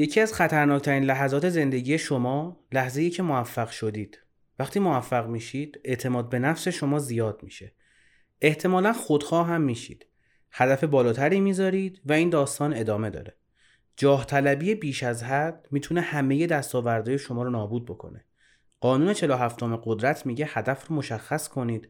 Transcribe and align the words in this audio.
یکی 0.00 0.20
از 0.20 0.34
خطرناکترین 0.34 1.04
لحظات 1.04 1.48
زندگی 1.48 1.98
شما 1.98 2.60
لحظه 2.72 3.10
که 3.10 3.22
موفق 3.22 3.70
شدید. 3.70 4.22
وقتی 4.58 4.80
موفق 4.80 5.26
میشید 5.26 5.80
اعتماد 5.84 6.28
به 6.28 6.38
نفس 6.38 6.68
شما 6.68 6.98
زیاد 6.98 7.40
میشه. 7.42 7.72
احتمالا 8.40 8.92
خودخواه 8.92 9.46
هم 9.46 9.60
میشید. 9.60 10.06
هدف 10.50 10.84
بالاتری 10.84 11.40
می‌ذارید 11.40 12.00
و 12.04 12.12
این 12.12 12.30
داستان 12.30 12.74
ادامه 12.74 13.10
داره. 13.10 13.36
جاه 13.96 14.26
طلبی 14.26 14.74
بیش 14.74 15.02
از 15.02 15.22
حد 15.22 15.68
می‌تونه 15.70 16.00
همه 16.00 16.46
دستاوردهای 16.46 17.18
شما 17.18 17.42
رو 17.42 17.50
نابود 17.50 17.84
بکنه. 17.84 18.24
قانون 18.80 19.12
47 19.12 19.58
قدرت 19.82 20.26
میگه 20.26 20.46
هدف 20.48 20.86
رو 20.86 20.96
مشخص 20.96 21.48
کنید 21.48 21.88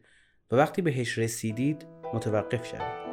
و 0.51 0.55
وقتی 0.55 0.81
بهش 0.81 1.17
رسیدید 1.17 1.87
متوقف 2.13 2.67
شوید. 2.67 3.08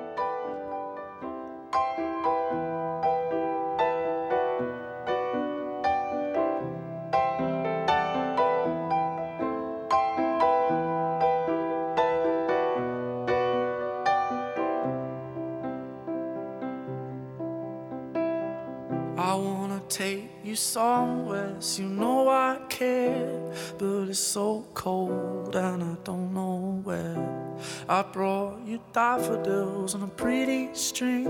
I 27.97 28.03
brought 28.03 28.59
you 28.71 28.79
daffodils 28.93 29.95
on 29.97 30.03
a 30.11 30.13
pretty 30.23 30.63
string 30.87 31.29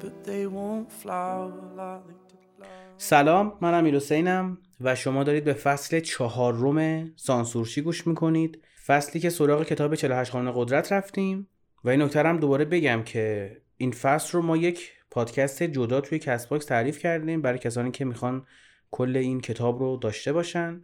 But 0.00 0.14
they 0.28 0.46
won't 0.46 0.88
flower 1.02 1.52
like 1.76 2.22
سلام 2.96 3.58
من 3.60 3.74
امیر 3.74 3.96
حسینم 3.96 4.58
و 4.80 4.94
شما 4.94 5.24
دارید 5.24 5.44
به 5.44 5.52
فصل 5.52 6.00
چهارم 6.00 7.10
سانسورچی 7.16 7.82
گوش 7.82 8.06
می‌کنید. 8.06 8.64
فصلی 8.86 9.20
که 9.20 9.30
سراغ 9.30 9.64
کتاب 9.64 9.94
48 9.94 10.32
قانون 10.32 10.52
قدرت 10.56 10.92
رفتیم 10.92 11.48
و 11.84 11.88
این 11.88 12.02
نکته 12.02 12.22
هم 12.22 12.36
دوباره 12.36 12.64
بگم 12.64 13.02
که 13.02 13.56
این 13.76 13.92
فصل 13.92 14.32
رو 14.32 14.42
ما 14.42 14.56
یک 14.56 14.92
پادکست 15.10 15.62
جدا 15.62 16.00
توی 16.00 16.18
کست 16.18 16.48
باکس 16.48 16.64
تعریف 16.64 16.98
کردیم 16.98 17.42
برای 17.42 17.58
کسانی 17.58 17.90
که 17.90 18.04
می‌خوان 18.04 18.46
کل 18.90 19.16
این 19.16 19.40
کتاب 19.40 19.80
رو 19.80 19.96
داشته 19.96 20.32
باشن. 20.32 20.82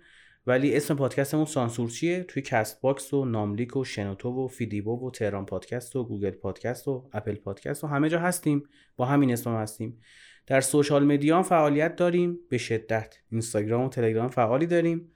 ولی 0.49 0.77
اسم 0.77 0.95
پادکستمون 0.95 1.45
سانسورچیه 1.45 2.23
توی 2.23 2.43
کست 2.43 2.81
باکس 2.81 3.15
و 3.15 3.25
نملیک 3.25 3.77
و 3.77 3.85
شنوتو 3.85 4.45
و 4.45 4.49
فیدیبو 4.49 5.07
و 5.07 5.11
تهران 5.11 5.47
پادکست 5.47 5.97
و 5.97 6.05
گوگل 6.05 6.31
پادکست 6.31 6.89
و 6.89 7.09
اپل 7.13 7.35
پادکست 7.35 7.85
و 7.85 7.87
همه 7.87 8.09
جا 8.09 8.19
هستیم. 8.19 8.63
با 8.97 9.05
همین 9.05 9.33
اسم 9.33 9.55
هستیم. 9.55 10.01
در 10.47 10.61
social 10.61 11.05
media 11.05 11.37
هم 11.37 11.43
فعالیت 11.43 11.97
داریم. 11.97 12.39
به 12.51 12.59
شدت. 12.59 13.17
اینستاگرام 13.31 13.85
و 13.85 13.89
تلگرام 13.89 14.29
فعالی 14.29 14.67
داریم. 14.67 15.13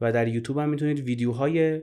و 0.00 0.12
در 0.12 0.28
یوتیوب 0.28 0.58
هم 0.58 0.68
می‌تونید 0.68 1.00
ویدیوهای 1.00 1.82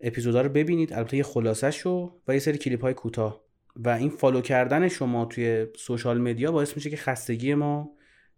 اپیزودا 0.00 0.40
رو 0.40 0.48
ببینید. 0.48 0.92
البته 0.92 1.16
یه 1.16 1.22
خلاصه 1.22 1.70
شو 1.70 2.20
و 2.28 2.32
یه 2.32 2.38
سری 2.38 2.58
کلیپ 2.58 2.82
های 2.82 2.94
کوتاه. 2.94 3.40
و 3.76 3.88
این 3.88 4.10
follow 4.10 4.40
کردن 4.40 4.88
شما 4.88 5.24
توی 5.24 5.66
social 5.76 6.20
media 6.20 6.52
باعث 6.52 6.76
میشه 6.76 6.90
که 6.90 6.96
خستگی 6.96 7.54
ما 7.54 7.90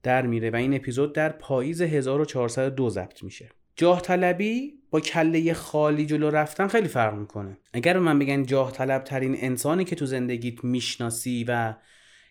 در 0.02 0.26
میره 0.26 0.50
و 0.50 0.56
این 0.56 0.74
اپیزود 0.74 1.14
در 1.14 1.28
پاییز 1.28 1.82
1402 1.82 2.90
ضبط 2.90 3.22
میشه. 3.22 3.48
جاه 3.76 4.00
طلبی 4.00 4.82
با 4.90 5.00
کله 5.00 5.54
خالی 5.54 6.06
جلو 6.06 6.30
رفتن 6.30 6.68
خیلی 6.68 6.88
فرق 6.88 7.14
می‌کنه. 7.14 7.58
اگر 7.72 7.98
من 7.98 8.18
بگن 8.18 8.42
جاه 8.42 8.72
طلب 8.72 9.04
ترین 9.04 9.36
انسانی 9.38 9.84
که 9.84 9.96
تو 9.96 10.06
زندگیت 10.06 10.64
می‌شناسی 10.64 11.44
و 11.48 11.74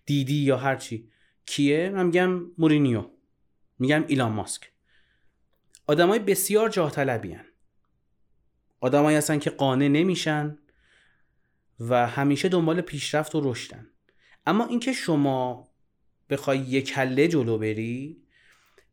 دیدی 0.05 0.43
یا 0.43 0.57
هرچی 0.57 1.09
کیه؟ 1.45 1.89
من 1.89 2.05
میگم 2.05 2.41
مورینیو. 2.57 3.05
میگم 3.79 4.03
ایلان 4.07 4.31
ماسک. 4.31 4.71
آدمای 5.87 6.19
بسیار 6.19 6.69
جاه 6.69 6.91
طلبی 6.91 7.33
هن. 7.33 7.45
آدمایی 8.79 9.17
هستن 9.17 9.39
که 9.39 9.49
قانع 9.49 9.87
نمیشن 9.87 10.57
و 11.79 12.07
همیشه 12.07 12.49
دنبال 12.49 12.81
پیشرفت 12.81 13.35
و 13.35 13.51
رشدن. 13.51 13.87
اما 14.45 14.65
اینکه 14.65 14.93
شما 14.93 15.70
بخوای 16.31 16.57
یک 16.57 16.87
کله 16.87 17.27
جلو 17.27 17.57
بری 17.57 18.17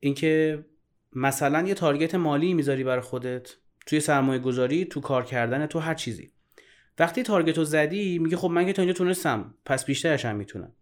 اینکه 0.01 0.65
مثلا 1.13 1.69
یه 1.69 1.75
تارگت 1.75 2.15
مالی 2.15 2.55
می‌ذاری 2.55 2.85
برای 2.85 3.01
خودت 3.01 3.57
توی 3.87 4.01
سرمایه 4.01 4.41
گذاری 4.41 4.85
تو 4.85 5.01
کار 5.01 5.25
کردن 5.25 5.67
تو 5.67 5.79
هر 5.79 5.95
چیزی. 5.95 6.33
وقتی 6.99 7.23
تارگت 7.23 7.59
رو 7.59 7.65
زدی 7.65 8.19
میگه 8.19 8.37
خب 8.37 8.49
من 8.49 8.67
که 8.67 8.73
تا 8.73 8.83
اینجا 8.83 8.99
تونستم 8.99 9.55
پس 9.65 9.85
بیشترش 9.85 10.25
هم 10.25 10.37
می‌تونم. 10.37 10.73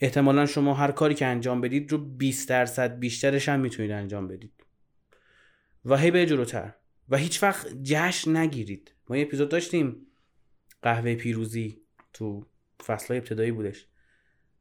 احتمالا 0.00 0.46
شما 0.46 0.74
هر 0.74 0.90
کاری 0.90 1.14
که 1.14 1.26
انجام 1.26 1.60
بدید 1.60 1.92
رو 1.92 1.98
20 1.98 2.48
درصد 2.48 2.98
بیشترش 2.98 3.48
هم 3.48 3.60
می‌تونید 3.60 3.90
انجام 3.90 4.28
بدید. 4.28 4.52
و 5.84 5.96
هی 5.96 6.10
به 6.10 6.26
جلوتر. 6.26 6.74
و 7.08 7.16
هیچ 7.16 7.42
وقت 7.42 7.82
جشن 7.82 8.36
نگیرید. 8.36 8.92
ما 9.08 9.16
یه 9.16 9.22
اپیزود 9.22 9.48
داشتیم. 9.48 10.06
قهوه 10.82 11.14
پیروزی 11.14 11.80
تو 12.12 12.46
فصلهای 12.86 13.18
ابتدایی 13.18 13.50
بودش. 13.50 13.86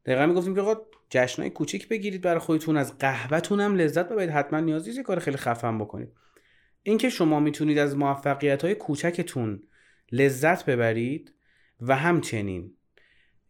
دقیقا 0.06 0.26
می‌گفتیم 0.26 0.56
که 0.56 0.62
آقا 0.62 0.82
جشنهای 1.10 1.50
کوچیک 1.50 1.88
بگیرید 1.88 2.22
برای 2.22 2.40
خودتون 2.40 2.78
از 2.78 2.98
قهوهتون 2.98 3.60
هم 3.60 3.76
لذت 3.76 4.10
ببرید. 4.10 4.30
حتما 4.30 4.60
نیازی 4.60 4.92
یه 4.92 5.04
کار 5.04 5.20
خیلی 5.20 5.38
خفن 5.38 5.78
بکنید. 5.78 6.10
اینکه 6.84 7.10
شما 7.10 7.40
می‌تونید 7.40 7.78
از 7.78 7.98
موفقیت 7.98 8.64
های 8.64 8.76
کوچکتون 8.76 9.64
لذت 10.12 10.66
ببرید 10.66 11.34
و 11.82 11.96
همچنین 11.96 12.74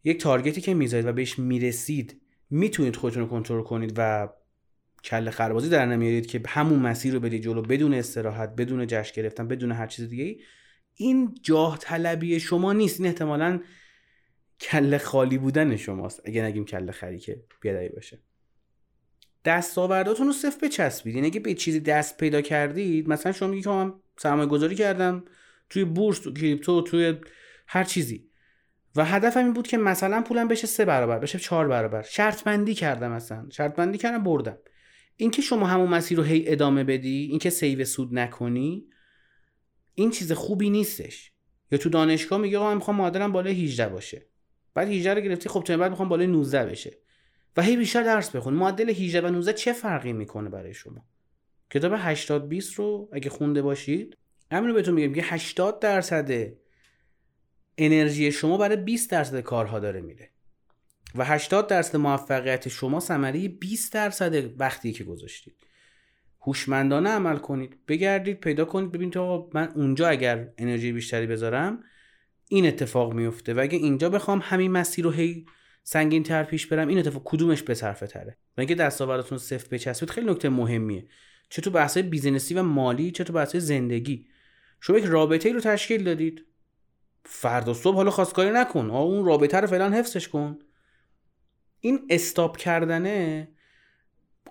یک 0.04 0.20
تارگتی 0.20 0.60
که 0.60 0.74
می‌ذارید 0.74 1.06
و 1.06 1.12
بهش 1.12 1.38
می‌رسید 1.38 2.20
می‌تونید 2.50 2.96
خودتون 2.96 3.22
رو 3.22 3.28
کنترل 3.28 3.62
کنید 3.62 3.92
و 3.96 4.28
کل 5.04 5.30
خربازی 5.30 5.68
در 5.68 5.86
نمیارید 5.86 6.26
که 6.26 6.42
همون 6.48 6.78
مسیر 6.78 7.14
رو 7.14 7.20
بدید 7.20 7.42
جلو 7.42 7.62
بدون 7.62 7.94
استراحت 7.94 8.54
بدون 8.56 8.86
جشن 8.86 9.22
گرفتن 9.22 9.48
بدون 9.48 9.72
هر 9.72 9.86
چیز 9.86 10.08
دیگه 10.08 10.36
این 10.94 11.34
جاه 11.42 11.78
طلبی 11.78 12.40
شما 12.40 12.72
نیست. 12.72 13.00
این 13.00 13.08
احتمالاً 13.08 13.60
کله 14.62 14.98
خالی 14.98 15.38
بودن 15.38 15.76
شماست. 15.76 16.22
اگه 16.24 16.42
نگیم 16.42 16.64
کله 16.64 16.92
خری 16.92 17.18
که 17.18 17.44
بیادایی 17.60 17.88
باشه. 17.88 18.22
دستاورداتون 19.44 20.26
رو 20.26 20.32
صفر 20.32 20.66
بچسبید. 20.66 21.14
یعنی 21.14 21.26
اگه 21.26 21.40
به 21.40 21.54
چیزی 21.54 21.80
دست 21.80 22.16
پیدا 22.16 22.40
کردید 22.40 23.08
مثلا 23.08 23.32
شما 23.32 23.48
میگی 23.48 23.62
که 23.62 23.70
من 23.70 23.94
سرمایه 24.18 24.48
گذاری 24.48 24.74
کردم 24.74 25.24
توی 25.70 25.84
بورس 25.84 26.18
تو 26.18 26.32
کریپتو 26.32 26.82
توی 26.82 27.14
هر 27.66 27.84
چیزی. 27.84 28.28
و 28.96 29.04
هدفم 29.04 29.44
این 29.44 29.52
بود 29.52 29.66
که 29.66 29.78
مثلا 29.78 30.22
پولم 30.22 30.48
بشه 30.48 30.66
سه 30.66 30.84
برابر 30.84 31.18
بشه 31.18 31.38
چهار 31.38 31.68
برابر. 31.68 32.02
شرط 32.02 32.44
بندی 32.44 32.74
کردم 32.74 33.12
مثلا 33.12 33.48
شرط 33.50 33.76
بندی 33.76 33.98
کردم 33.98 34.24
بردم. 34.24 34.58
اینکه 35.16 35.42
شما 35.42 35.66
همون 35.66 35.88
مسیر 35.88 36.18
رو 36.18 36.24
هی 36.24 36.44
ادامه 36.46 36.84
بدی 36.84 37.26
اینکه 37.30 37.50
سیو 37.50 37.84
سود 37.84 38.14
نکنی 38.14 38.86
این 39.94 40.10
چیز 40.10 40.32
خوبی 40.32 40.70
نیستش. 40.70 41.32
یا 41.70 41.78
تو 41.78 41.88
دانشگاه 41.88 42.38
میگه 42.40 42.58
آقا 42.58 42.68
من 42.68 42.74
می‌خوام 42.74 42.96
معادلم 42.96 43.32
بالای 43.32 43.64
18 43.64 43.88
باشه. 43.88 44.26
بعد 44.74 44.88
18 44.88 45.14
رو 45.14 45.20
گرفتی 45.20 45.48
خب 45.48 45.62
تو 45.62 45.78
بعد 45.78 45.90
می‌خوام 45.90 46.08
بالای 46.08 46.26
19 46.26 46.66
بشه. 46.66 46.98
و 47.56 47.62
هی 47.62 47.76
بیشتر 47.76 48.02
درس 48.02 48.30
بخون. 48.30 48.54
معدل 48.54 48.90
18 48.90 49.20
و 49.20 49.30
19 49.30 49.52
چه 49.52 49.72
فرقی 49.72 50.12
می‌کنه 50.12 50.48
برای 50.48 50.74
شما؟ 50.74 51.04
کتاب 51.70 51.92
80 51.96 52.48
20 52.48 52.74
رو 52.74 53.08
اگه 53.12 53.30
خونده 53.30 53.62
باشید 53.62 54.16
همین 54.52 54.68
رو 54.68 54.74
بهتون 54.74 54.94
میگم 54.94 55.14
که 55.14 55.22
80 55.22 55.80
درصد 55.80 56.52
انرژی 57.78 58.32
شما 58.32 58.56
برای 58.56 58.76
20 58.76 59.10
درصد 59.10 59.40
کارها 59.40 59.78
داره 59.78 60.00
میره. 60.00 60.30
و 61.14 61.24
80 61.24 61.66
درصد 61.66 61.96
موفقیت 61.96 62.68
شما 62.68 63.00
ثمره 63.00 63.48
20 63.48 63.92
درصد 63.92 64.60
وقتی 64.60 64.92
که 64.92 65.04
گذاشتید. 65.04 65.54
هوشمندانه 66.40 67.10
عمل 67.10 67.36
کنید. 67.36 67.78
بگردید 67.88 68.40
پیدا 68.40 68.64
کنید. 68.64 68.92
ببینید 68.92 69.18
آقا 69.18 69.50
من 69.54 69.68
اونجا 69.68 70.08
اگر 70.08 70.48
انرژی 70.58 70.92
بیشتری 70.92 71.26
بذارم 71.26 71.84
این 72.52 72.66
اتفاق 72.66 73.12
میفته 73.12 73.54
و 73.54 73.60
اگه 73.60 73.78
اینجا 73.78 74.10
بخوام 74.10 74.40
همین 74.42 74.72
مسیر 74.72 75.04
رو 75.04 75.10
هی 75.10 75.46
سنگین 75.82 76.22
تر 76.22 76.44
پیش 76.44 76.66
برم 76.66 76.88
این 76.88 76.98
اتفاق 76.98 77.22
کدومش 77.24 77.62
به 77.62 77.74
صرفه 77.74 78.06
تره؟ 78.06 78.36
و 78.56 78.60
اینکه 78.60 78.74
دستاوردتون 78.74 79.38
صفر 79.38 79.68
بچسبید 79.68 80.10
خیلی 80.10 80.30
نکته 80.30 80.48
مهمیه. 80.48 81.06
چه 81.48 81.62
تو 81.62 81.70
بحث 81.70 81.98
بیزینسی 81.98 82.54
و 82.54 82.62
مالی 82.62 83.10
چه 83.10 83.24
تو 83.24 83.32
بحث 83.32 83.56
زندگی. 83.56 84.26
شما 84.80 84.98
یک 84.98 85.04
رابطه 85.04 85.48
ای 85.48 85.54
رو 85.54 85.60
تشکیل 85.60 86.04
دادید. 86.04 86.44
فردا 87.24 87.74
صبح 87.74 87.96
حالا 87.96 88.10
خواستگاری 88.10 88.50
نکن. 88.50 88.90
آه 88.90 89.02
اون 89.02 89.24
رابطه 89.24 89.60
رو 89.60 89.66
فعلا 89.66 89.90
حفظش 89.90 90.28
کن. 90.28 90.58
این 91.80 92.06
استاپ 92.10 92.56
کردنه 92.56 93.48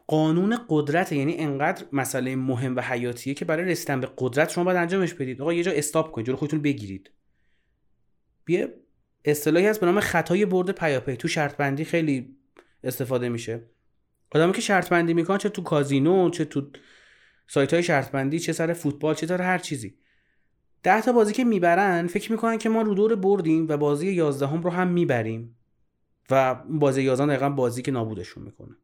قانون 0.08 0.60
قدرت 0.70 1.12
یعنی 1.12 1.38
انقدر 1.38 1.86
مسئله 1.92 2.36
مهم 2.36 2.76
و 2.76 2.82
حیاتیه 2.82 3.34
که 3.34 3.46
برای 3.46 3.66
رسیدن 3.66 4.00
به 4.00 4.10
قدرت 4.18 4.52
شما 4.52 4.64
باید 4.64 4.78
انجامش 4.78 5.14
بدید. 5.14 5.42
آقا 5.42 5.54
یه 5.54 5.64
جا 5.64 5.72
استاپ 5.72 6.12
کنید 6.12 6.28
جلو 6.28 6.36
خودتون 6.36 6.62
بگیرید. 6.62 7.12
یه 8.48 8.74
اصطلاحی 9.26 9.68
هست 9.68 9.80
به 9.80 9.86
نام 9.86 10.00
خطای 10.00 10.46
برد 10.46 10.72
پیاپی. 10.72 11.16
تو 11.16 11.28
شرط 11.28 11.58
بندی 11.58 11.86
خیلی 11.86 12.36
استفاده 12.84 13.30
میشه. 13.30 13.62
آدمی 14.32 14.52
که 14.52 14.62
شرط 14.62 14.90
بندی 14.90 15.14
می‌کنن 15.14 15.38
چه 15.38 15.50
تو 15.50 15.64
کازینو 15.64 16.30
چه 16.30 16.46
تو 16.46 16.70
سایت 17.48 17.74
های 17.74 17.84
شرط 17.84 18.12
بندی 18.12 18.40
چه 18.40 18.54
سر 18.54 18.74
فوتبال 18.74 19.16
چه 19.16 19.28
سر 19.28 19.42
هر 19.42 19.58
چیزی. 19.58 19.98
ده 20.84 21.02
تا 21.02 21.12
بازی 21.12 21.34
که 21.34 21.44
می‌برن 21.44 22.08
فکر 22.08 22.32
می‌کنن 22.32 22.58
که 22.58 22.70
ما 22.70 22.82
رو 22.82 22.94
دور 22.94 23.16
بردیم 23.16 23.68
و 23.70 23.78
بازی 23.78 24.12
یازدهم 24.12 24.62
رو 24.62 24.70
هم 24.70 24.88
می‌بریم. 24.88 25.58
و 26.30 26.56
بازی 26.56 27.02
یازدهم 27.02 27.28
دقیقا 27.28 27.50
بازی 27.50 27.82
که 27.82 27.92
نابودشون 27.92 28.44
می‌کنه. 28.44 28.76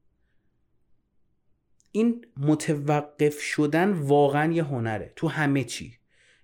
این 1.91 2.25
متوقف 2.37 3.39
شدن 3.39 3.91
واقعا 3.91 4.53
یه 4.53 4.63
هنره. 4.63 5.13
تو 5.15 5.27
همه 5.27 5.63
چی. 5.63 5.97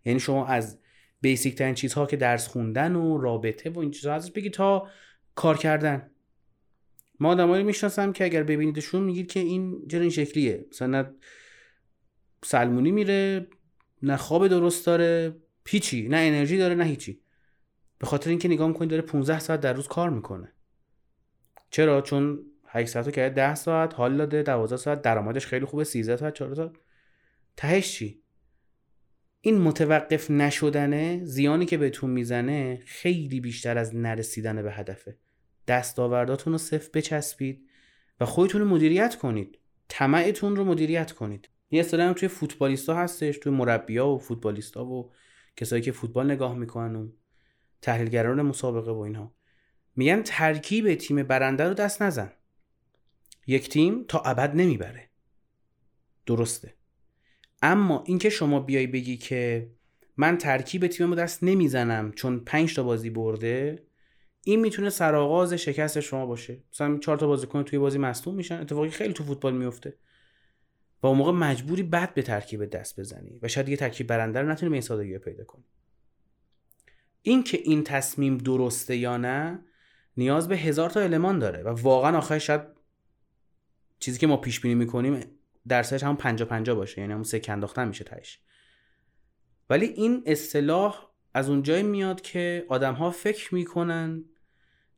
یعنی 0.06 0.20
شما 0.20 0.46
از 0.48 0.80
بیسیک 1.24 1.56
ترین 1.56 1.76
چیزها 1.76 2.06
که 2.06 2.18
درس 2.18 2.48
خوندن 2.48 2.96
و 2.96 3.18
رابطه 3.18 3.70
و 3.70 3.80
این 3.80 3.92
چیزها. 3.92 4.14
ازش 4.14 4.32
بگی 4.32 4.50
تا 4.50 4.90
کار 5.36 5.58
کردن. 5.58 6.12
ما 7.20 7.30
آدمایی 7.30 7.64
می‌شناسم 7.64 8.14
که 8.14 8.26
اگر 8.26 8.44
ببینیدشون 8.44 9.04
میگید 9.04 9.32
که 9.32 9.40
این 9.40 9.88
چرا 9.88 10.02
این 10.02 10.10
شکلیه. 10.10 10.66
مثلا 10.72 10.88
نه 10.88 11.14
سلمونی 12.44 12.92
میره 12.92 13.48
نه 14.02 14.18
خواب 14.18 14.48
درست 14.48 14.86
داره 14.86 15.36
هیچی. 15.68 16.08
نه 16.08 16.18
انرژی 16.18 16.58
داره 16.58 16.76
نه 16.76 16.84
هیچی. 16.84 17.22
به 18.00 18.06
خاطر 18.08 18.30
اینکه 18.30 18.48
نگاه 18.48 18.68
می‌کنید 18.68 18.90
داره 18.90 19.02
15 19.02 19.40
ساعت 19.40 19.60
در 19.60 19.74
روز 19.74 19.88
کار 19.88 20.10
می‌کنه. 20.10 20.54
چرا؟ 21.70 22.02
چون 22.02 22.46
8 22.68 22.90
ساعت 22.90 23.12
کرده 23.12 23.36
10 23.36 23.56
ساعت 23.56 23.94
حال 23.94 24.18
داده 24.18 24.44
12 24.44 24.78
ساعت 24.78 25.02
درآمدش 25.02 25.48
خیلی 25.48 25.66
خوبه 25.66 25.84
13 25.84 26.18
ساعت 26.18 26.34
4 26.34 26.56
ساعت. 26.56 26.72
تهش 27.58 27.92
چی؟ 27.92 28.23
این 29.46 29.62
متوقف 29.62 30.32
نشدنه 30.32 31.26
زیانی 31.26 31.66
که 31.66 31.78
بهتون 31.78 32.10
می‌زنه 32.10 32.82
خیلی 32.86 33.40
بیشتر 33.40 33.78
از 33.78 33.96
نرسیدن 33.96 34.64
به 34.64 34.74
هدفه. 34.74 35.18
دستاورداتون 35.68 36.54
رو 36.54 36.58
صفر 36.60 36.90
بچسبید 36.94 37.70
و 38.20 38.26
خودتون 38.26 38.62
رو 38.62 38.68
مدیریت 38.68 39.16
کنید. 39.16 39.60
طمعتون 39.88 40.56
رو 40.56 40.66
مدیریت 40.66 41.12
کنید. 41.12 41.50
یه 41.72 41.80
اصطلاح 41.80 42.14
توی 42.14 42.28
فوتبالیستا 42.28 42.96
هستش 42.96 43.38
توی 43.38 43.52
مربیا 43.52 44.08
و 44.08 44.20
فوتبالیستا 44.20 44.86
و 44.86 45.12
کسایی 45.56 45.82
که 45.82 45.92
فوتبال 45.92 46.32
نگاه 46.32 46.56
می‌کنن 46.56 46.96
و 46.96 47.10
تحلیلگران 47.82 48.42
مسابقه 48.42 48.92
و 48.92 49.00
اینها. 49.00 49.36
میگن 49.96 50.22
ترکیب 50.22 50.96
تیم 50.96 51.24
برنده 51.24 51.64
رو 51.64 51.74
دست 51.74 52.02
نزن. 52.02 52.32
یک 53.48 53.70
تیم 53.70 54.06
تا 54.08 54.20
ابد 54.20 54.56
نمی‌بره. 54.56 55.10
درسته. 56.26 56.74
اما 57.66 58.04
اینکه 58.08 58.30
شما 58.30 58.60
بیای 58.60 58.88
بگی 58.88 59.18
که 59.18 59.72
من 60.18 60.38
ترکیب 60.38 60.88
تیممو 60.88 61.16
دست 61.16 61.44
نمی‌زنم 61.44 62.12
چون 62.12 62.40
پنج 62.40 62.76
تا 62.76 62.84
بازی 62.84 63.10
برده 63.10 63.84
این 64.44 64.60
می‌تونه 64.60 64.90
سرآغاز 64.90 65.54
شکست 65.54 66.00
شما 66.00 66.26
باشه. 66.26 66.64
مثلا 66.74 66.98
چهار 66.98 67.18
تا 67.18 67.28
بازیکن 67.28 67.64
توی 67.64 67.80
بازی 67.80 67.98
مصدوم 67.98 68.36
میشن 68.36 68.62
اتفاقی 68.62 68.90
خیلی 68.90 69.14
تو 69.14 69.24
فوتبال 69.24 69.58
میفته 69.58 69.98
و 71.04 71.08
اون 71.08 71.18
موقع 71.18 71.32
مجبوری 71.32 71.84
بعد 71.84 72.14
به 72.14 72.22
ترکیب 72.22 72.66
دست 72.66 73.00
بزنی 73.00 73.40
و 73.42 73.48
شاید 73.48 73.70
یه 73.70 73.78
ترکیب 73.78 74.08
برنده 74.08 74.42
رو 74.42 74.50
نتونی 74.50 74.70
به 74.70 74.76
این 74.76 74.82
سادگی 74.82 75.18
پیدا 75.18 75.44
کنی. 75.44 75.64
این 77.22 77.44
که 77.44 77.58
این 77.64 77.84
تصمیم 77.84 78.38
درسته 78.38 78.96
یا 78.96 79.18
نه 79.18 79.66
نیاز 80.18 80.48
به 80.48 80.58
هزار 80.58 80.90
تا 80.90 81.00
المان 81.00 81.40
داره 81.40 81.64
و 81.64 81.70
واقعا 81.70 82.18
آخرش 82.18 82.48
شاید 82.48 82.62
چیزی 84.00 84.20
که 84.20 84.28
ما 84.28 84.38
پیش 84.38 84.60
بینی 84.60 84.76
می‌کنیم 84.76 85.26
درصدش 85.68 86.04
همون 86.04 86.16
50 86.16 86.48
50 86.48 86.76
باشه 86.76 87.02
یعنی 87.02 87.14
همون 87.14 87.24
سکه 87.24 87.52
انداختن 87.52 87.88
میشه 87.88 88.04
تهش. 88.04 88.40
ولی 89.70 89.86
این 89.86 90.24
اصطلاح 90.26 91.10
از 91.34 91.50
اونجایی 91.50 91.84
میاد 91.84 92.22
که 92.22 92.66
آدم 92.70 92.94
ها 92.94 93.12
فکر 93.12 93.56
می‌کنن 93.56 94.26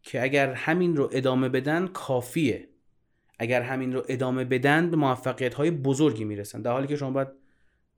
که 0.02 0.24
اگر 0.24 0.54
همین 0.54 0.96
رو 0.96 1.10
ادامه 1.12 1.50
بدن 1.50 1.88
کافیه. 1.88 2.70
اگر 3.40 3.62
همین 3.62 3.94
رو 3.94 4.06
ادامه 4.10 4.46
بدن 4.46 4.90
به 4.90 4.98
موفقیت 4.98 5.54
های 5.54 5.72
بزرگی 5.72 6.24
می‌رسن. 6.24 6.62
در 6.62 6.72
حالی 6.72 6.88
که 6.88 6.96
شما 6.96 7.12
باید 7.12 7.28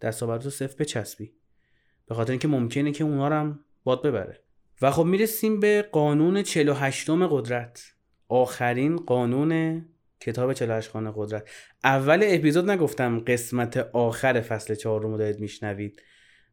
دستاورد 0.02 0.44
رو 0.44 0.50
صفر 0.50 0.76
بچسبی. 0.80 1.34
به 2.06 2.16
خاطر 2.16 2.32
اینکه 2.32 2.48
ممکنه 2.48 2.92
که 2.92 3.04
اونها 3.04 3.30
هم 3.30 3.60
باد 3.84 4.04
ببره. 4.04 4.44
و 4.82 4.92
خب 4.92 5.04
می‌رسیم 5.04 5.60
به 5.60 5.82
قانون 5.82 6.44
48 6.44 7.10
قدرت. 7.10 7.94
آخرین 8.30 8.96
قانون 8.96 9.86
کتاب 10.20 10.54
48 10.54 10.90
خانه 10.90 11.14
قدرت. 11.16 11.50
اول 11.84 12.24
اپیزود 12.24 12.70
نگفتم 12.70 13.20
قسمت 13.20 13.78
آخر 13.78 14.42
فصل 14.42 14.76
چهارم 14.76 15.12
رو 15.12 15.18
دارید 15.18 15.40
میشنوید. 15.40 16.02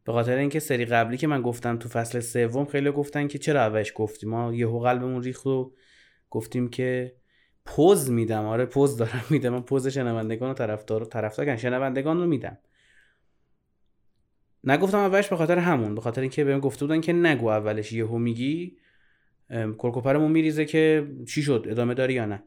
به 0.04 0.12
خاطر 0.12 0.36
اینکه 0.36 0.60
سری 0.60 0.84
قبلی 0.84 1.16
که 1.16 1.26
من 1.26 1.42
گفتم 1.42 1.78
تو 1.78 1.88
فصل 1.88 2.20
سوم 2.20 2.64
خیلی 2.64 2.92
گفتن 2.92 3.28
که 3.28 3.38
چرا 3.38 3.60
اولش 3.60 3.92
گفتیم 3.94 4.30
ما 4.30 4.54
یهو 4.54 4.80
قلبمون 4.80 5.22
ریخت 5.22 5.46
و 5.46 5.72
گفتیم 6.30 6.68
که 6.68 7.16
پوز 7.64 8.10
میدم. 8.10 8.44
آره 8.44 8.64
پوز 8.66 8.96
دارم 8.96 9.24
میدم. 9.30 9.48
من 9.48 9.62
پوز 9.62 9.88
شنوندگان 9.88 10.50
و 10.50 10.54
طرفدار 10.54 11.04
طرفدار 11.04 11.56
شنوندگان 11.56 12.20
رو 12.20 12.26
میدم. 12.26 12.58
نگفتم 14.64 14.98
اولش 14.98 15.28
به 15.28 15.36
خاطر 15.36 15.58
همون. 15.58 15.94
به 15.94 16.00
خاطر 16.00 16.20
اینکه 16.20 16.44
بهم 16.44 16.60
گفته 16.60 16.86
بودن 16.86 17.00
که 17.00 17.12
نگو 17.12 17.48
اولش 17.48 17.92
یهو 17.92 18.18
میگی 18.18 18.76
کرکوپرمون 19.50 20.30
میریزه 20.30 20.64
که 20.64 21.08
چی 21.28 21.42
شد؟ 21.42 21.66
ادامه 21.68 21.94
داری 21.94 22.14
یا 22.14 22.24
نه؟ 22.26 22.42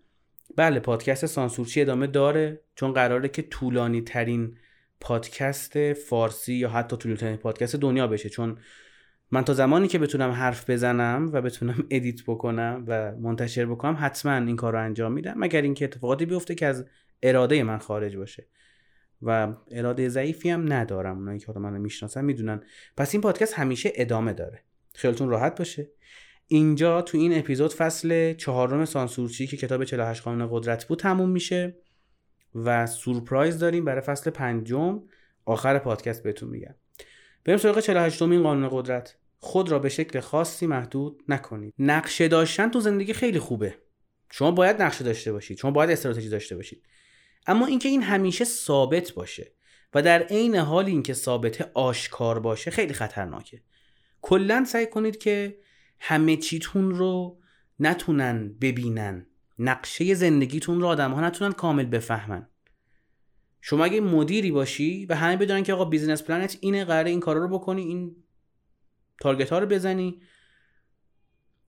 بله 0.55 0.79
پادکست 0.79 1.25
سانسورچی 1.25 1.81
ادامه 1.81 2.07
داره 2.07 2.61
چون 2.75 2.93
قراره 2.93 3.29
که 3.29 3.41
طولانی 3.41 4.01
ترین 4.01 4.57
پادکست 4.99 5.93
فارسی 5.93 6.53
یا 6.53 6.69
حتی 6.69 6.97
طولانی 6.97 7.19
ترین 7.19 7.37
پادکست 7.37 7.75
دنیا 7.75 8.07
بشه. 8.07 8.29
چون 8.29 8.57
من 9.31 9.43
تا 9.43 9.53
زمانی 9.53 9.87
که 9.87 9.99
بتونم 9.99 10.31
حرف 10.31 10.69
بزنم 10.69 11.29
و 11.33 11.41
بتونم 11.41 11.87
ادیت 11.91 12.23
بکنم 12.27 12.83
و 12.87 13.11
منتشر 13.15 13.65
بکنم 13.65 13.97
حتما 13.99 14.31
این 14.31 14.55
کار 14.55 14.73
رو 14.73 14.83
انجام 14.83 15.11
میدم. 15.11 15.33
مگر 15.37 15.61
اینکه 15.61 15.85
اتفاقاتی 15.85 16.25
بیفته 16.25 16.55
که 16.55 16.65
از 16.65 16.85
اراده 17.23 17.63
من 17.63 17.77
خارج 17.77 18.17
باشه. 18.17 18.47
و 19.21 19.53
اراده 19.71 20.09
ضعیفی 20.09 20.49
هم 20.49 20.73
ندارم. 20.73 21.17
اونایی 21.17 21.39
که 21.39 21.51
من 21.51 21.77
می‌شناسن 21.77 22.25
می‌دونن. 22.25 22.61
پس 22.97 23.13
این 23.13 23.21
پادکست 23.21 23.53
همیشه 23.53 23.91
ادامه 23.95 24.33
داره. 24.33 24.63
خیالتون 24.95 25.29
راحت 25.29 25.57
باشه. 25.57 25.89
اینجا 26.47 27.01
تو 27.01 27.17
این 27.17 27.39
اپیزود 27.39 27.73
فصل 27.73 28.33
چهارم 28.33 28.85
سانسورچی 28.85 29.47
که 29.47 29.57
کتاب 29.57 29.83
48 29.83 30.23
قانون 30.23 30.49
قدرت 30.51 30.85
بود 30.85 30.99
تموم 30.99 31.29
میشه 31.29 31.77
و 32.55 32.87
سورپرایز 32.87 33.59
داریم 33.59 33.85
برای 33.85 34.01
فصل 34.01 34.29
پنجم. 34.29 35.03
آخر 35.45 35.79
پادکست 35.79 36.23
بهتون 36.23 36.49
میگم. 36.49 36.75
بریم 37.45 37.57
سراغ 37.57 37.79
48 37.79 38.21
این 38.21 38.43
قانون 38.43 38.69
قدرت. 38.71 39.17
خود 39.39 39.71
را 39.71 39.79
به 39.79 39.89
شکل 39.89 40.19
خاصی 40.19 40.67
محدود 40.67 41.23
نکنید. 41.27 41.73
نقشه 41.79 42.27
داشتن 42.27 42.69
تو 42.69 42.79
زندگی 42.79 43.13
خیلی 43.13 43.39
خوبه. 43.39 43.75
شما 44.31 44.51
باید 44.51 44.81
نقشه 44.81 45.03
داشته 45.03 45.31
باشید. 45.31 45.57
شما 45.57 45.71
باید 45.71 45.89
استراتژی 45.89 46.29
داشته 46.29 46.55
باشید. 46.55 46.83
اما 47.47 47.65
اینکه 47.65 47.89
این 47.89 48.03
همیشه 48.03 48.45
ثابت 48.45 49.11
باشه 49.11 49.51
و 49.93 50.01
در 50.01 50.23
عین 50.23 50.55
حال 50.55 50.85
اینکه 50.85 51.13
ثابت 51.13 51.71
آشکار 51.73 52.39
باشه 52.39 52.71
خیلی 52.71 52.93
خطرناکه. 52.93 53.61
کلا 54.21 54.65
سعی 54.65 54.87
کنید 54.87 55.17
که 55.17 55.57
همه 55.99 56.37
چیتون 56.37 56.91
رو 56.91 57.39
نتونن 57.79 58.55
ببینن. 58.61 59.25
نقشه 59.59 60.13
زندگیتون 60.13 60.81
رو 60.81 60.87
آدم 60.87 61.11
ها 61.11 61.21
نتونن 61.21 61.51
کامل 61.51 61.85
بفهمن. 61.85 62.47
شما 63.61 63.85
اگه 63.85 64.01
مدیری 64.01 64.51
باشی 64.51 65.05
و 65.05 65.15
همه 65.15 65.37
بدونن 65.37 65.63
که 65.63 65.73
آقا 65.73 65.85
business 65.85 66.23
plan 66.23 66.50
ت 66.50 66.57
اینه 66.61 66.85
قراره 66.85 67.09
این 67.09 67.19
کارا 67.19 67.39
رو 67.39 67.47
بکنی 67.47 67.81
این 67.81 68.15
target 69.21 69.49
ها 69.49 69.59
رو 69.59 69.65
بزنی 69.65 70.21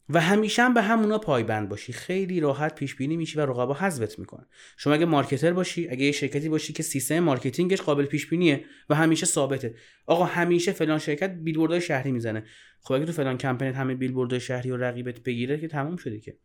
و 0.10 0.22
همیشه 0.22 0.64
هم 0.64 0.74
به 0.74 0.82
همونا 0.82 1.18
پایبند 1.18 1.70
باشی. 1.70 1.94
خیلی 1.94 2.40
راحت 2.40 2.76
پیش 2.76 2.96
بینی 2.96 3.18
میشی 3.18 3.40
و 3.40 3.42
رقبا 3.42 3.74
حذفت 3.74 4.20
می‌کنن. 4.20 4.46
شما 4.78 4.94
اگه 4.94 5.06
marketer 5.06 5.54
باشی 5.54 5.90
اگه 5.90 6.06
یه 6.06 6.12
شرکتی 6.12 6.50
باشی 6.50 6.74
که 6.74 6.84
سیستم 6.84 7.20
marketing 7.20 7.71
ش 7.71 7.82
قابل 7.82 8.06
پیش 8.06 8.28
بینیه 8.28 8.66
و 8.90 8.96
همیشه 8.96 9.26
ثابته. 9.26 9.76
آقا 10.06 10.26
همیشه 10.26 10.72
فلان 10.72 11.00
شرکت 11.00 11.30
بیلبوردهای 11.30 11.82
شهری 11.82 12.12
می‌زنه. 12.12 12.44
خب 12.82 12.94
اگه 12.94 13.06
تو 13.06 13.12
فلان 13.12 13.38
کمپینت 13.38 13.76
همه 13.76 13.96
بیلبوردهای 13.96 14.40
شهری 14.40 14.72
و 14.72 14.78
رقیبت 14.78 15.20
بگیره 15.20 15.60
که 15.60 15.68
تموم 15.68 15.96
شده 15.96 16.20
که. 16.20 16.38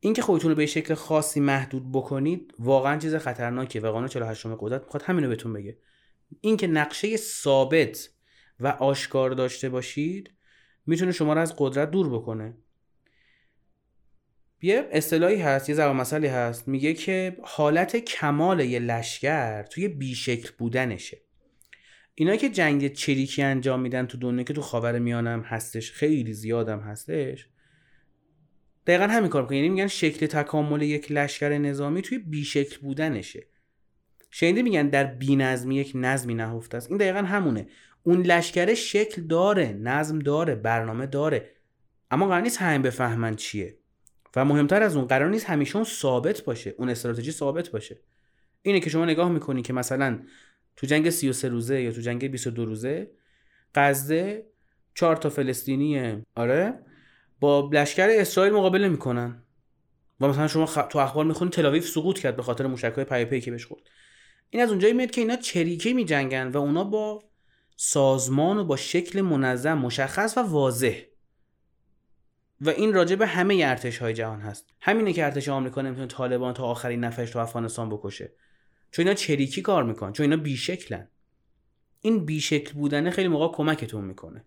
اینکه 0.00 0.22
خودتون 0.22 0.50
رو 0.50 0.56
به 0.56 0.66
شکل 0.66 0.94
خاصی 0.94 1.40
محدود 1.40 1.92
بکنید 1.92 2.54
واقعا 2.58 2.98
چیز 2.98 3.14
خطرناکه 3.14 3.80
و 3.80 3.86
قانون 3.92 4.08
48 4.08 4.46
قدرت 4.60 4.82
می‌خواد 4.82 5.02
همینو 5.02 5.28
بهتون 5.28 5.52
بگه. 5.52 5.78
اینکه 6.40 6.66
نقشه 6.66 7.16
ثابت 7.16 8.08
و 8.60 8.66
آشکار 8.66 9.30
داشته 9.30 9.68
باشید 9.68 10.30
می‌تونه 10.86 11.12
شما 11.12 11.32
رو 11.32 11.40
از 11.40 11.54
قدرت 11.58 11.90
دور 11.90 12.10
بکنه. 12.10 12.54
یه 14.62 14.88
اصطلاحی 14.92 15.36
هست 15.36 15.68
یه 15.68 15.74
ضرب 15.74 15.96
مسئله 15.96 16.30
هست 16.30 16.68
میگه 16.68 16.94
که 16.94 17.36
حالت 17.42 17.96
کمال 17.96 18.60
یه 18.60 18.78
لشکر 18.78 19.62
توی 19.62 19.88
بیشکل 19.88 20.50
بودنشه. 20.58 21.20
اینا 22.14 22.36
که 22.36 22.48
جنگ 22.48 22.92
چریکی 22.92 23.42
انجام 23.42 23.80
میدن 23.80 24.06
تو 24.06 24.18
دنیا 24.18 24.44
که 24.44 24.54
تو 24.54 24.60
خاور 24.60 24.98
میانم 24.98 25.40
هستش 25.40 25.92
خیلی 25.92 26.32
زیادم 26.32 26.80
هستش 26.80 27.48
دقیقا 28.86 29.06
همین 29.06 29.28
کار 29.28 29.42
می‌کنن. 29.42 29.56
یعنی 29.56 29.68
میگن 29.68 29.86
شکل 29.86 30.26
تکامل 30.26 30.82
یک 30.82 31.12
لشکر 31.12 31.58
نظامی 31.58 32.02
توی 32.02 32.18
بیشکل 32.18 32.80
بودنشه. 32.80 33.46
شنیده 34.30 34.62
میگن 34.62 34.88
در 34.88 35.04
بینظمی 35.04 35.76
یک 35.76 35.92
نظمی 35.94 36.34
نهفته 36.34 36.76
است. 36.76 36.88
این 36.88 36.98
دقیقا 36.98 37.18
همونه. 37.18 37.66
اون 38.02 38.22
لشکر 38.22 38.74
شکل 38.74 39.22
داره 39.22 39.72
نظم 39.72 40.18
داره 40.18 40.54
برنامه 40.54 41.06
داره. 41.06 41.50
اما 42.10 42.28
قرار 42.28 42.40
نیست 42.40 42.62
همه 42.62 42.78
بفهمن 42.78 43.34
چیه. 43.34 43.78
و 44.36 44.44
مهمتر 44.44 44.82
از 44.82 44.96
اون 44.96 45.06
قرار 45.06 45.30
نیست 45.30 45.46
همیشه 45.46 45.76
اون 45.76 45.84
ثابت 45.84 46.40
باشه 46.40 46.74
اون 46.78 46.88
استراتژی 46.88 47.32
ثابت 47.32 47.68
باشه. 47.68 48.00
اینه 48.62 48.80
که 48.80 48.90
شما 48.90 49.04
نگاه 49.04 49.28
می‌کنی 49.28 49.62
که 49.62 49.72
مثلا 49.72 50.20
تو 50.76 50.86
جنگ 50.86 51.10
33 51.10 51.48
روزه 51.48 51.82
یا 51.82 51.92
تو 51.92 52.00
جنگ 52.00 52.30
22 52.30 52.64
روزه 52.64 53.10
غزه 53.74 54.46
چهار 54.94 55.16
تا 55.16 55.30
فلسطینی 55.30 56.22
آره 56.34 56.78
با 57.40 57.70
لشکر 57.72 58.08
اسرائیل 58.10 58.52
مقابله 58.52 58.88
می‌کنن. 58.88 59.42
و 60.20 60.28
مثلا 60.28 60.48
شما 60.48 60.66
خ... 60.66 60.78
تو 60.88 60.98
اخبار 60.98 61.24
می‌خونید 61.24 61.52
تلاویف 61.52 61.88
سقوط 61.88 62.18
کرد 62.18 62.36
به 62.36 62.42
خاطر 62.42 62.66
موشک‌های 62.66 63.04
پیاپی 63.04 63.40
که 63.40 63.50
بهش 63.50 63.66
خورد. 63.66 63.82
این 64.50 64.62
از 64.62 64.70
اونجایی 64.70 64.94
میاد 64.94 65.10
که 65.10 65.20
اینا 65.20 65.36
چریکی 65.36 65.92
میجنگن 65.92 66.48
و 66.48 66.56
اونا 66.56 66.84
با 66.84 67.24
سازمان 67.76 68.58
و 68.58 68.64
با 68.64 68.76
شکل 68.76 69.20
منظم 69.20 69.78
مشخص 69.78 70.38
و 70.38 70.40
واضح. 70.40 71.00
و 72.60 72.68
این 72.68 72.92
راجع 72.92 73.16
به 73.16 73.26
همه 73.26 73.62
ارتش 73.64 73.98
های 73.98 74.14
جهان 74.14 74.40
هست. 74.40 74.70
همینه 74.80 75.12
که 75.12 75.24
ارتش 75.24 75.48
آمریکا 75.48 75.82
نمی‌تونه 75.82 76.06
طالبان 76.06 76.54
تا 76.54 76.64
آخرین 76.64 77.04
نفرش 77.04 77.30
تو 77.30 77.38
افغانستان 77.38 77.90
بکشه. 77.90 78.32
چون 78.90 79.06
اینا 79.06 79.14
چریکی 79.14 79.62
کار 79.62 79.84
می‌کنن 79.84 80.12
چون 80.12 80.24
اینا 80.24 80.42
بیشکلن. 80.42 81.08
این 82.00 82.24
بیشکل 82.24 82.72
بودن 82.72 83.10
خیلی 83.10 83.28
موقع 83.28 83.56
کمکتون 83.56 84.04
می‌کنه. 84.04 84.44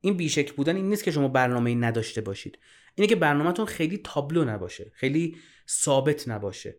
این 0.00 0.16
بیشکل 0.16 0.52
بودن 0.52 0.76
این 0.76 0.88
نیست 0.88 1.04
که 1.04 1.10
شما 1.10 1.28
برنامه 1.28 1.74
نداشته 1.74 2.20
باشید. 2.20 2.58
اینه 2.94 3.08
که 3.08 3.16
برنامهتون 3.16 3.66
خیلی 3.66 3.98
تابلو 3.98 4.44
نباشه 4.44 4.92
خیلی 4.94 5.36
ثابت 5.68 6.28
نباشه. 6.28 6.76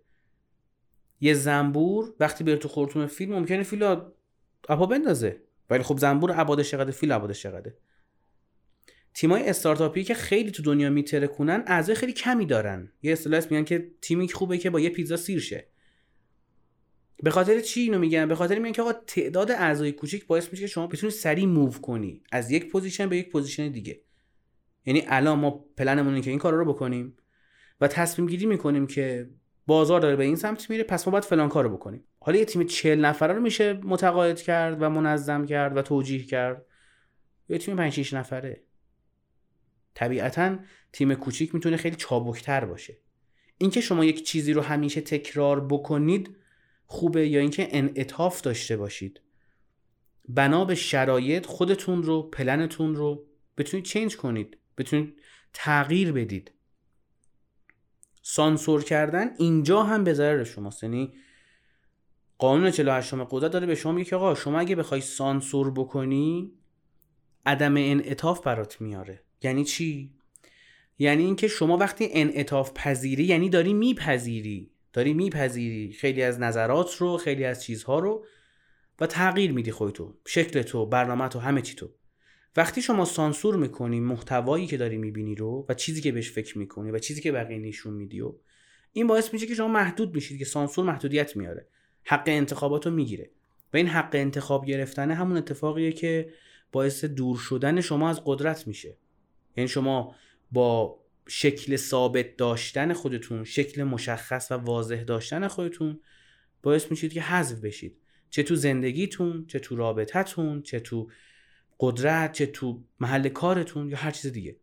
یه 1.22 1.34
زنبور 1.34 2.14
وقتی 2.20 2.44
بره 2.44 2.58
تو 2.58 2.68
خورتوم 2.68 3.08
فیل 3.08 3.30
ممکنه 3.30 3.64
فیل 3.64 3.84
اپا 4.70 4.86
بندازه. 4.86 5.42
ولی 5.70 5.84
خب 5.84 5.98
زنبور 5.98 6.32
عبادش 6.32 6.72
چقدر؟ 6.72 6.92
فیل 6.92 7.12
عبادش 7.12 7.42
چقدره 7.42 7.78
تیمای 9.14 9.50
استارتاپی 9.50 10.04
که 10.04 10.14
خیلی 10.14 10.52
تو 10.52 10.64
دنیا 10.64 10.90
میترکونن 10.90 11.64
اعضای 11.68 11.96
خیلی 11.96 12.14
کمی 12.14 12.46
دارن. 12.46 12.92
یه 13.02 13.14
اصطلاح 13.14 13.44
میگن 13.52 13.64
که 13.64 13.92
تیمی 14.02 14.30
خوبه 14.30 14.58
که 14.58 14.70
با 14.70 14.80
یه 14.80 14.90
پیتزا 14.90 15.18
سیر 15.18 15.40
شه. 15.40 15.68
به 17.24 17.32
خاطر 17.32 17.60
چی 17.60 17.82
اینو 17.82 18.00
میگن 18.00 18.28
به 18.28 18.36
خاطر 18.36 18.60
میگن 18.60 18.72
که 18.72 18.82
آقا 18.82 18.94
تعداد 18.94 19.52
اعضای 19.52 19.92
کوچیک 19.92 20.28
باعث 20.28 20.50
میشه 20.52 20.62
که 20.62 20.68
شما 20.68 20.88
بتونی 20.88 21.12
سریع 21.12 21.46
move 21.46 21.72
کنی. 21.72 22.24
از 22.32 22.52
یک 22.52 22.72
position 22.72 23.10
به 23.10 23.18
یک 23.18 23.32
position 23.32 23.70
دیگه. 23.70 24.02
یعنی 24.86 25.04
الان 25.08 25.40
ما 25.40 25.66
پلنمون 25.78 26.22
که 26.22 26.30
این 26.30 26.40
کار 26.40 26.54
رو 26.54 26.74
بکنیم 26.74 27.18
و 27.82 27.88
تصمیم 27.88 28.28
گیری 28.28 28.46
می‌کنیم 28.46 28.88
که 28.88 29.30
بازار 29.68 30.00
داره 30.00 30.16
به 30.16 30.24
این 30.24 30.36
سمت 30.36 30.70
میره 30.70 30.84
پس 30.84 31.08
ما 31.08 31.12
باید 31.12 31.24
فلان 31.24 31.50
کارو 31.50 31.70
بکنیم. 31.70 32.04
حالا 32.20 32.38
یه 32.38 32.46
تیم 32.46 32.64
40 32.64 33.06
نفره 33.06 33.34
رو 33.34 33.42
میشه 33.42 33.74
متقاعد 33.74 34.42
کرد 34.42 34.82
و 34.82 34.90
منظم 34.90 35.46
کرد 35.46 35.78
و 35.78 35.82
توجیه 35.82 36.24
کرد. 36.24 36.66
یه 37.50 37.58
تیم 37.58 37.76
5 37.76 37.94
6 37.94 38.14
نفره. 38.14 38.62
طبیعتا 39.94 40.58
تیم 40.94 41.14
کوچیک 41.14 41.56
می‌تونه 41.56 41.78
خیلی 41.78 41.96
چابکتر 41.96 42.66
باشه. 42.66 42.98
اینکه 43.58 43.82
شما 43.82 44.06
یک 44.06 44.24
چیزی 44.24 44.54
رو 44.54 44.62
همیشه 44.62 45.02
تکرار 45.02 45.68
بکنید 45.68 46.36
خوبه 46.86 47.28
یا 47.28 47.40
اینکه 47.40 47.68
انعطاف 47.72 48.42
داشته 48.42 48.78
باشید. 48.78 49.22
بنا 50.30 50.66
به 50.66 50.76
شرایط 50.76 51.46
خودتون 51.46 52.04
رو 52.04 52.22
پلنتون 52.22 52.96
رو 52.96 53.26
بتونید 53.58 53.86
change 53.86 54.18
کنید. 54.18 54.58
بتونید 54.78 55.22
تغییر 55.54 56.12
بدید. 56.12 56.52
سانسور 58.26 58.84
کردن 58.84 59.30
اینجا 59.38 59.84
هم 59.84 60.04
به 60.04 60.14
ضرر 60.14 60.44
شماست. 60.44 60.84
یعنی 60.84 61.14
قانون 62.38 62.72
48 62.72 63.14
قدرت 63.30 63.52
داره 63.52 63.68
به 63.68 63.76
شما 63.76 63.92
میگه 63.92 64.10
که 64.10 64.16
آقا 64.16 64.36
شما 64.36 64.60
اگه 64.60 64.76
بخوای 64.76 65.02
سانسور 65.02 65.72
بکنی 65.72 66.54
عدم 67.46 67.78
انعطاف 67.78 68.42
برات 68.42 68.82
میاره. 68.82 69.24
یعنی 69.42 69.64
چی؟ 69.64 70.14
یعنی 71.00 71.24
اینکه 71.24 71.48
شما 71.48 71.78
وقتی 71.78 72.10
انعطاف 72.12 72.72
پذیری 72.76 73.24
یعنی 73.24 73.50
داری 73.50 73.74
میپذیری. 73.74 74.72
داری 74.94 75.14
میپذیری 75.14 75.92
خیلی 75.92 76.24
از 76.24 76.40
نظرات 76.40 76.96
رو 76.96 77.18
خیلی 77.18 77.46
از 77.46 77.64
چیزها 77.64 78.00
رو 78.00 78.26
و 79.00 79.08
تغییر 79.08 79.52
میدی 79.52 79.72
خودتو 79.72 80.16
شکل 80.26 80.62
تو 80.62 80.86
برنامه 80.86 81.28
تو 81.28 81.40
همه 81.40 81.62
چی 81.62 81.76
تو. 81.76 81.90
وقتی 82.56 82.82
شما 82.82 83.06
سانسور 83.06 83.56
می‌کنی 83.56 84.00
محتوایی 84.00 84.68
که 84.68 84.78
داری 84.78 84.98
می‌بینی 84.98 85.36
رو 85.36 85.66
و 85.70 85.74
چیزی 85.74 86.02
که 86.02 86.12
بهش 86.12 86.32
فکر 86.32 86.58
می‌کنی 86.58 86.92
و 86.92 87.00
چیزی 87.00 87.22
که 87.22 87.32
بقیه 87.32 87.60
نشون 87.60 87.94
میدی 87.94 88.22
و 88.22 88.34
این 88.94 89.08
باعث 89.08 89.34
میشه 89.34 89.48
که 89.48 89.56
شما 89.56 89.68
محدود 89.68 90.16
میشید 90.16 90.40
که 90.40 90.46
سانسور 90.46 90.86
محدودیت 90.86 91.36
میاره 91.38 91.68
حق 92.04 92.24
انتخاباتو 92.26 92.92
می‌گیره. 92.92 93.30
و 93.74 93.78
این 93.78 93.88
حق 93.88 94.10
انتخاب 94.14 94.66
گرفتن 94.66 95.12
همون 95.12 95.38
اتفاقیه 95.38 95.92
که 95.92 96.30
باعث 96.72 97.06
دور 97.06 97.38
شدن 97.38 97.82
شما 97.82 98.10
از 98.10 98.22
قدرت 98.26 98.68
میشه. 98.68 98.98
یعنی 99.58 99.68
شما 99.68 100.16
با 100.52 101.00
شکل 101.28 101.76
ثابت 101.76 102.38
داشتن 102.38 102.94
خودتون 102.94 103.44
شکل 103.44 103.84
مشخص 103.84 104.52
و 104.52 104.56
واضح 104.56 105.04
داشتن 105.04 105.48
خودتون 105.48 106.00
باعث 106.64 106.92
میشید 106.92 107.14
که 107.14 107.22
حذف 107.22 107.60
بشید. 107.60 107.98
چه 108.30 108.44
تو 108.44 108.56
زندگیتون 108.56 109.46
چه 109.48 109.60
تو 109.60 109.76
رابطتون 109.76 110.62
چه 110.62 110.80
تو 110.80 111.10
قدرت 111.84 112.32
چه 112.32 112.46
تو 112.46 112.84
محل 113.00 113.30
کارتون 113.30 113.90
یا 113.90 113.98
هر 113.98 114.12
چیز 114.12 114.32
دیگه. 114.32 114.56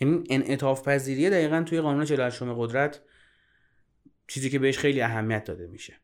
یعنی 0.00 0.24
انعطاف 0.30 0.88
پذیریه 0.88 1.30
دقیقا 1.30 1.62
توی 1.62 1.80
قانون 1.80 2.04
48 2.04 2.42
قدرت 2.42 3.00
چیزی 4.28 4.50
که 4.50 4.58
بهش 4.58 4.78
خیلی 4.78 5.00
اهمیت 5.00 5.44
داده 5.44 5.66
میشه. 5.66 5.96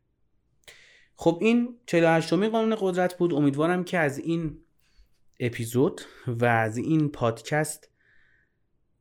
خب 1.17 1.39
این 1.41 1.79
48 1.87 2.33
قانون 2.33 2.77
قدرت 2.81 3.19
بود. 3.19 3.35
امیدوارم 3.35 3.85
که 3.85 3.99
از 3.99 4.19
این 4.19 4.59
اپیزود 5.41 6.01
و 6.27 6.45
از 6.45 6.77
این 6.77 7.09
پادکست 7.09 7.91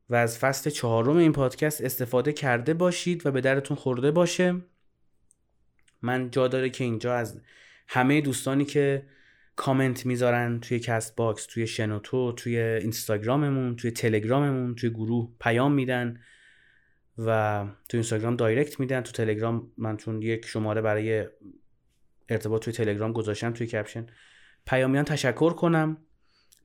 و 0.10 0.16
از 0.16 0.38
فصل 0.38 0.70
چهارم 0.70 1.18
این 1.18 1.32
پادکست 1.32 1.82
استفاده 1.82 2.34
کرده 2.34 2.74
باشید 2.74 3.26
و 3.26 3.32
به 3.32 3.42
درتون 3.42 3.78
خورده 3.78 4.12
باشه. 4.12 4.62
من 6.02 6.32
جا 6.32 6.48
داره 6.48 6.70
که 6.70 6.84
اینجا 6.84 7.16
از 7.16 7.42
همه 7.88 8.22
دوستانی 8.22 8.66
که 8.66 9.06
کامنت 9.56 10.06
می‌ذارن 10.06 10.60
توی 10.60 10.80
کست 10.80 11.16
باکس 11.16 11.46
توی 11.46 11.68
شنوتو 11.68 12.32
توی 12.32 12.60
اینستاگراممون 12.60 13.76
توی 13.76 13.92
تلگراممون 13.92 14.76
توی 14.76 14.90
گروه 14.90 15.32
پیام 15.40 15.74
میدن 15.74 16.20
و 17.18 17.60
توی 17.90 17.98
اینستاگرام 17.98 18.36
دایرکت 18.36 18.80
میدن. 18.80 19.02
تو 19.02 19.12
تلگرام 19.12 19.72
من 19.78 19.98
چون 19.98 20.22
یک 20.22 20.46
شماره 20.46 20.82
برای 20.82 21.26
ارتباط 22.30 22.64
توی 22.64 22.74
تلگرام 22.74 23.12
گذاشتم 23.12 23.52
توی 23.52 23.68
کپشن 23.68 24.06
پیامیان 24.66 25.06
تشکر 25.06 25.54
کنم. 25.54 25.98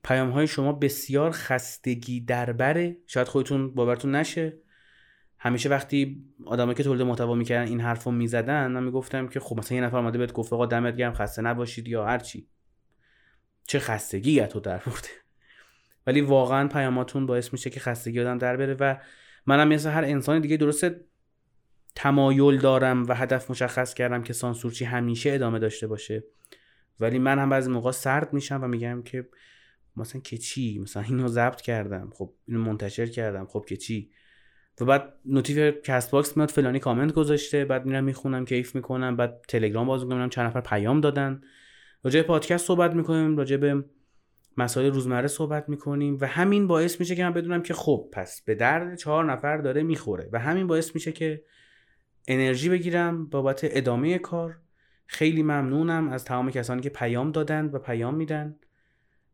پیام 0.03 0.29
های 0.29 0.47
شما 0.47 0.73
بسیار 0.73 1.31
خستگی 1.31 2.21
دربره 2.21 2.97
شاید 3.07 3.27
خودتون 3.27 3.73
باورتون 3.73 4.15
نشه. 4.15 4.57
همیشه 5.39 5.69
وقتی 5.69 6.25
آدمایی 6.45 6.75
که 6.75 6.83
تولید 6.83 7.01
محتوا 7.01 7.35
می‌کردن 7.35 7.67
این 7.67 7.81
حرفو 7.81 8.11
می‌زدن 8.11 8.67
من 8.67 8.83
می‌گفتم 8.83 9.27
که 9.27 9.39
خب 9.39 9.57
مثلا 9.57 9.77
یه 9.77 9.83
نفر 9.83 9.97
اومده 9.97 10.17
بهت 10.17 10.33
گفت 10.33 10.53
آقا 10.53 10.65
دمت 10.65 10.95
گرم 10.95 11.13
خسته 11.13 11.41
نباشید 11.41 11.87
یا 11.87 12.05
هر 12.05 12.19
چی 12.19 12.47
چه 13.71 13.79
خستگی 13.79 14.41
تو 14.41 14.59
در 14.59 14.77
برده. 14.77 15.07
ولی 16.07 16.21
واقعا 16.21 16.67
پیاماتون 16.67 17.25
باعث 17.25 17.53
میشه 17.53 17.69
که 17.69 17.79
خستگی 17.79 18.19
آدم 18.19 18.37
در 18.37 18.57
بره 18.57 18.73
و 18.73 18.95
منم 19.45 19.67
مثل 19.67 19.89
هر 19.89 20.03
انسان 20.03 20.41
دیگه 20.41 20.57
درسته 20.57 21.05
تمایل 21.95 22.57
دارم 22.57 23.05
و 23.07 23.13
هدف 23.13 23.51
مشخص 23.51 23.93
کردم 23.93 24.23
که 24.23 24.33
سانسورچی 24.33 24.85
همیشه 24.85 25.31
ادامه 25.31 25.59
داشته 25.59 25.87
باشه. 25.87 26.23
ولی 26.99 27.19
من 27.19 27.39
هم 27.39 27.49
بعضی 27.49 27.69
موقع 27.69 27.91
سرد 27.91 28.33
میشم 28.33 28.63
و 28.63 28.67
میگم 28.67 29.01
که 29.03 29.29
مثلا 29.95 30.21
که 30.21 30.37
چی؟ 30.37 30.79
مثلا 30.79 31.03
اینو 31.03 31.27
ضبط 31.27 31.61
کردم. 31.61 32.09
خب 32.13 32.33
اینو 32.47 32.59
منتشر 32.61 33.05
کردم. 33.05 33.45
خب 33.45 33.65
که 33.67 33.77
چی؟ 33.77 34.11
و 34.81 34.85
بعد 34.85 35.13
notif 35.25 35.81
کست 35.83 36.11
باکس 36.11 36.37
میاد 36.37 36.49
فلانی 36.49 36.79
کامنت 36.79 37.13
گذاشته. 37.13 37.65
بعد 37.65 37.85
میرم 37.85 38.03
می‌خونم 38.03 38.45
کیف 38.45 38.75
می‌کنم. 38.75 39.15
بعد 39.15 39.41
تلگرام 39.47 39.87
باز 39.87 40.03
می‌کنم. 40.03 40.29
چند 40.29 40.47
نفر 40.47 40.61
پیام 40.61 41.01
دادن. 41.01 41.41
راجع 42.03 42.21
پادکست 42.21 42.65
صحبت 42.65 42.93
می‌کنیم 42.93 43.37
راجع 43.37 43.57
به 43.57 43.83
مسائل 44.57 44.91
روزمره 44.91 45.27
صحبت 45.27 45.69
می‌کنیم 45.69 46.17
و 46.21 46.27
همین 46.27 46.67
باعث 46.67 46.99
میشه 46.99 47.15
که 47.15 47.23
من 47.23 47.33
بدونم 47.33 47.61
که 47.61 47.73
خب 47.73 48.09
پس 48.11 48.41
به 48.41 48.55
درد 48.55 48.97
چهار 48.97 49.31
نفر 49.31 49.57
داره 49.57 49.83
می‌خوره 49.83 50.29
و 50.31 50.39
همین 50.39 50.67
باعث 50.67 50.95
میشه 50.95 51.11
که 51.11 51.43
انرژی 52.27 52.69
بگیرم 52.69 53.25
بابت 53.25 53.59
ادامه 53.63 54.17
کار. 54.17 54.57
خیلی 55.05 55.43
ممنونم 55.43 56.09
از 56.09 56.25
تمام 56.25 56.51
کسانی 56.51 56.81
که 56.81 56.89
پیام 56.89 57.31
دادن 57.31 57.65
و 57.65 57.79
پیام 57.79 58.15
میدن 58.15 58.55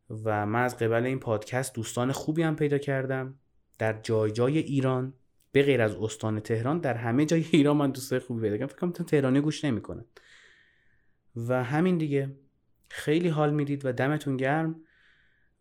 و 0.10 0.46
من 0.46 0.64
از 0.64 0.78
قبل 0.78 1.06
این 1.06 1.20
پادکست 1.20 1.76
دوستان 1.76 2.12
خوبی 2.12 2.42
هم 2.42 2.56
پیدا 2.56 2.78
کردم. 2.78 3.40
در 3.80 4.00
جای 4.02 4.32
جای 4.32 4.58
ایران 4.58 5.14
به 5.52 5.64
غیر 5.64 5.82
از 5.82 5.96
استان 5.96 6.40
تهران 6.40 6.80
در 6.80 6.94
همه 6.94 7.26
جای 7.26 7.46
ایران 7.52 7.78
من 7.78 7.92
دوستای 7.92 8.20
خوبی 8.20 8.42
پیدا 8.42 8.58
کردم. 8.58 8.68
فکر 8.68 8.78
کنم 8.78 8.92
تهرانی 8.92 9.42
گوش 9.42 9.66
نمی‌کنن 9.66 10.06
و 11.36 11.64
همین 11.64 11.98
دیگه. 11.98 12.36
خیلی 12.90 13.30
حال 13.30 13.54
می‌دید 13.54 13.86
و 13.86 13.92
دمتون 13.92 14.38
گرم 14.38 14.82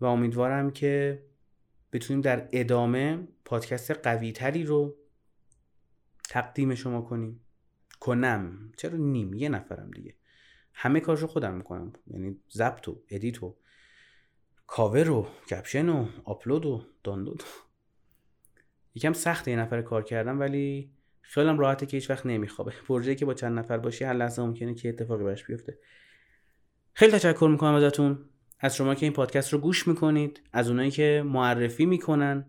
و 0.00 0.04
امیدوارم 0.04 0.70
که 0.70 1.22
بتونیم 1.92 2.20
در 2.20 2.48
ادامه 2.52 3.28
پادکست 3.44 3.90
قوی 3.90 4.32
تری 4.32 4.64
رو 4.64 4.96
تقدیم 6.28 6.74
شما 6.74 7.02
کنیم. 7.02 7.40
کنم. 8.00 8.72
چرا 8.76 8.96
نیم؟ 8.96 9.34
یه 9.34 9.48
نفرم 9.48 9.90
دیگه. 9.90 10.14
همه 10.72 11.00
کارشو 11.00 11.26
خودم 11.26 11.54
می‌کنم. 11.54 11.92
یعنی 12.06 12.40
ضبط 12.52 12.88
و 12.88 13.02
edit 13.10 13.42
و 13.42 13.56
کاور 14.66 15.10
و 15.10 15.28
caption 15.50 15.88
و 15.88 16.08
آپلود 16.24 16.66
و 16.66 16.82
دانلود 17.04 17.42
یکم 18.94 19.12
سخته 19.12 19.50
یه 19.50 19.56
نفر 19.56 19.82
کار 19.82 20.02
کردم 20.02 20.40
ولی 20.40 20.92
خیالم 21.20 21.58
راحته 21.58 21.86
که 21.86 21.96
هیچ 21.96 22.10
وقت 22.10 22.26
نمیخوابه. 22.26 22.72
پروژه 22.88 23.14
که 23.14 23.24
با 23.24 23.34
چند 23.34 23.58
نفر 23.58 23.78
باشی 23.78 24.04
هر 24.04 24.12
لحظه 24.12 24.42
ممکنه 24.42 24.74
که 24.74 24.88
اتفاقی 24.88 25.24
براش 25.24 25.44
بیفته. 25.44 25.78
خیلی 26.98 27.12
تشکر 27.12 27.48
می‌کنم 27.50 27.74
ازتون. 27.74 28.18
از 28.60 28.76
شما 28.76 28.94
که 28.94 29.06
این 29.06 29.12
پادکست 29.12 29.52
رو 29.52 29.58
گوش 29.58 29.88
می‌کنید 29.88 30.42
از 30.52 30.68
اونایی 30.68 30.90
که 30.90 31.22
معرفی 31.26 31.86
می‌کنن. 31.86 32.48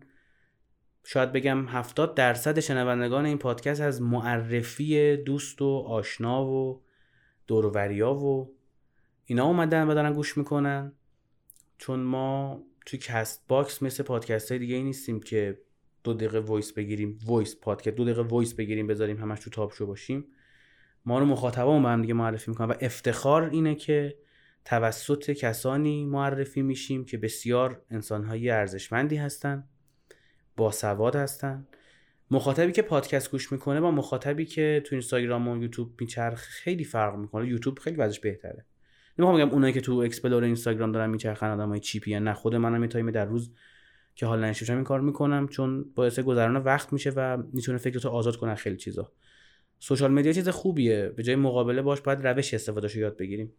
شاید 1.04 1.32
بگم 1.32 1.68
70 1.68 2.14
درصد 2.14 2.60
شنوندگان 2.60 3.26
این 3.26 3.38
پادکست 3.38 3.80
از 3.80 4.02
معرفی 4.02 5.16
دوست 5.16 5.62
و 5.62 5.84
آشنا 5.86 6.46
و 6.46 6.82
دوروریا 7.46 8.14
و 8.14 8.54
اینا 9.24 9.44
اومدن 9.44 9.88
و 9.88 9.94
دارن 9.94 10.12
گوش 10.12 10.38
می‌کنن. 10.38 10.92
چون 11.78 12.00
ما 12.00 12.62
توی 12.86 12.98
کست 12.98 13.44
باکس 13.48 13.82
مثل 13.82 14.02
پادکست 14.02 14.50
های 14.50 14.58
دیگه 14.58 14.74
ای 14.74 14.82
نیستیم 14.82 15.20
که 15.20 15.58
دو 16.04 16.14
دقیقه 16.14 16.38
وایس 16.38 16.72
بگیریم 16.72 17.18
وایس 17.26 17.56
پادکست 17.60 17.96
دو 17.96 18.04
دقیقه 18.04 18.22
voice 18.22 18.54
بگیریم 18.54 18.86
بذاریم 18.86 19.16
همش 19.16 19.40
تو 19.40 19.50
top 19.50 19.72
show 19.72 19.86
باشیم. 19.86 20.24
ما 21.04 21.18
رو 21.18 21.24
مخاطبا 21.24 21.80
به 21.80 21.88
هم 21.88 22.02
دیگه 22.02 22.14
معرفی 22.14 22.50
می‌کنن 22.50 22.68
و 22.68 22.74
افتخار 22.80 23.42
اینه 23.42 23.74
که 23.74 24.18
توسط 24.68 25.30
کسانی 25.30 26.06
معرفی 26.06 26.62
میشیم 26.62 27.04
که 27.04 27.18
بسیار 27.18 27.82
انسانهایی 27.90 28.50
ارزشمندی 28.50 29.16
هستن 29.16 29.64
باسواد 30.56 31.16
هستن 31.16 31.66
مخاطبی 32.30 32.72
که 32.72 32.82
پادکست 32.82 33.30
گوش 33.30 33.52
می‌کنه 33.52 33.80
با 33.80 33.90
مخاطبی 33.90 34.44
که 34.44 34.82
تو 34.86 34.94
اینستاگرام 34.94 35.48
و 35.48 35.62
یوتیوب 35.62 36.00
میچرخه 36.00 36.40
خیلی 36.40 36.84
فرق 36.84 37.16
می‌کنه. 37.16 37.48
یوتیوب 37.48 37.78
خیلی 37.78 37.96
وضعش 37.96 38.20
بهتره. 38.20 38.64
نمی‌خوام 39.18 39.40
بگم 39.40 39.50
اونایی 39.50 39.72
که 39.72 39.80
تو 39.80 39.92
explore 39.92 40.44
اینستاگرام 40.44 40.92
دارن 40.92 41.10
میچرخن 41.10 41.50
آدمای 41.50 41.80
cheap 41.80 42.13
ی 42.13 42.20
نه. 42.20 42.34
خود 42.34 42.54
منم 42.54 42.82
یه 42.82 42.88
time 42.88 43.10
در 43.10 43.24
روز 43.24 43.52
که 44.14 44.26
حال 44.26 44.44
نشوشم 44.44 44.74
این 44.74 44.84
کار 44.84 45.00
می‌کنم 45.00 45.48
چون 45.48 45.84
باعث 45.94 46.20
گذران 46.20 46.56
وقت 46.56 46.92
میشه 46.92 47.10
و 47.10 47.42
می‌تونه 47.52 47.78
فکرتو 47.78 48.08
آزاد 48.08 48.36
کنه 48.36 48.54
خیلی 48.54 48.76
چیزا. 48.76 49.12
سوشال 49.78 50.12
مدیا 50.12 50.32
چیز 50.32 50.48
خوبیه. 50.48 51.08
به 51.08 51.22
جای 51.22 51.36
مقابله 51.36 51.82
باش 51.82 52.00
باید 52.00 52.26
روش 52.26 52.54
استفادهش 52.54 52.96
یاد 52.96 53.16
بگیریم. 53.16 53.52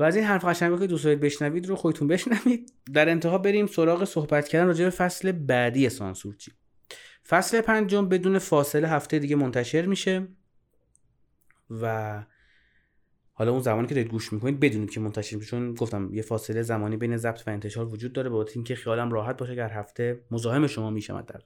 و 0.00 0.02
از 0.02 0.16
این 0.16 0.24
حرف 0.24 0.44
قشنگا 0.44 0.78
که 0.78 0.86
دوست 0.86 1.04
دارید 1.04 1.20
بشنوید 1.20 1.66
رو 1.66 1.76
خودتون 1.76 2.08
بشنوید. 2.08 2.72
در 2.92 3.08
انتها 3.08 3.38
بریم 3.38 3.66
سراغ 3.66 4.04
صحبت 4.04 4.48
کردن 4.48 4.66
راجع 4.66 4.84
به 4.84 4.90
فصل 4.90 5.32
بعدی 5.32 5.88
سانسورچی 5.88 6.52
فصل 7.28 7.60
پنجم 7.60 8.08
بدون 8.08 8.38
فاصله 8.38 8.88
هفته 8.88 9.18
دیگه 9.18 9.36
منتشر 9.36 9.86
میشه 9.86 10.28
و 11.70 12.24
حالا 13.32 13.52
اون 13.52 13.60
زمانی 13.60 13.88
که 13.88 13.94
دارید 13.94 14.10
گوش 14.10 14.32
می‌کنید 14.32 14.60
بدونید 14.60 14.90
که 14.90 15.00
منتشر 15.00 15.36
میشه 15.36 15.50
چون 15.50 15.74
گفتم 15.74 16.14
یه 16.14 16.22
فاصله 16.22 16.62
زمانی 16.62 16.96
بین 16.96 17.16
ضبط 17.16 17.42
و 17.46 17.50
انتشار 17.50 17.86
وجود 17.86 18.12
داره 18.12 18.30
با 18.30 18.46
اینکه 18.54 18.74
خیالم 18.74 19.12
راحت 19.12 19.36
باشه 19.36 19.54
که 19.54 19.64
هفته 19.64 20.24
مزاحم 20.30 20.66
شما 20.66 20.90
میشم 20.90 21.20
در 21.20 21.40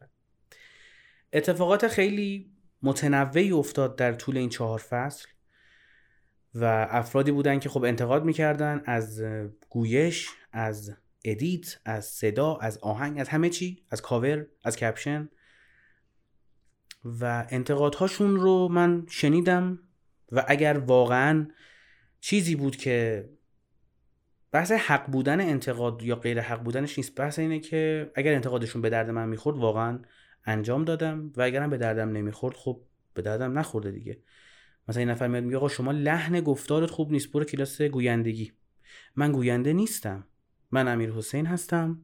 اتفاقات 1.32 1.88
خیلی 1.88 2.50
متنوعی 2.82 3.52
افتاد 3.52 3.96
در 3.96 4.12
طول 4.12 4.37
این 4.37 4.49
چهار 4.49 4.78
فصل. 4.78 5.28
و 6.54 6.88
افرادی 6.90 7.32
بودن 7.32 7.58
که 7.58 7.68
خب 7.68 7.84
انتقاد 7.84 8.25
می‌کردن 8.25 8.82
از 8.84 9.23
گویش 9.70 10.28
از 10.52 10.96
edit 11.24 11.78
از 11.84 12.04
صدا 12.04 12.56
از 12.56 12.78
آهنگ 12.78 13.20
از 13.20 13.28
همه 13.28 13.49
چی 13.50 13.82
از 13.90 14.02
کاور 14.02 14.46
از 14.64 14.76
caption. 14.76 15.28
و 17.04 17.46
انتقادهاشون 17.50 18.37
رو 18.37 18.68
من 18.68 19.06
شنیدم 19.11 19.78
و 20.32 20.44
اگر 20.49 20.78
واقعا 20.78 21.49
چیزی 22.20 22.56
بود 22.56 22.76
که 22.76 23.28
بحث 24.52 24.73
حق 24.73 25.11
بودن 25.11 25.40
انتقاد 25.40 26.02
یا 26.02 26.16
غیر 26.16 26.40
حق 26.40 26.62
بودنش 26.62 26.99
نیست 26.99 27.14
بحث 27.14 27.38
اینه 27.38 27.61
که 27.61 28.11
اگر 28.14 28.34
انتقادشون 28.34 28.82
به 28.82 28.90
درد 28.90 29.11
من 29.11 29.28
می‌خورد 29.28 29.56
واقعا 29.56 29.99
انجام 30.44 30.84
دادم 30.84 31.32
و 31.37 31.42
اگرم 31.42 31.70
به 31.70 31.76
دردم 31.76 32.08
نمی‌خورد 32.08 32.56
خب 32.56 32.80
به 33.14 33.23
دردم 33.23 33.58
نخورده 33.58 33.90
دیگه. 33.90 34.18
مثلا 34.88 35.00
این 35.00 35.10
نفر 35.10 35.28
میاد 35.28 35.44
میگه 35.44 35.56
آقا 35.56 35.68
شما 35.68 35.92
لحن 35.92 36.40
گفتارت 36.40 36.90
خوب 36.90 37.12
نیست 37.12 37.32
برو 37.32 37.44
کلاس 37.44 37.82
گویندگی. 37.82 38.52
من 39.16 39.32
گوینده 39.32 39.72
نیستم. 39.72 40.26
من 40.70 40.88
امیر 40.88 41.10
حسین 41.10 41.46
هستم. 41.46 42.02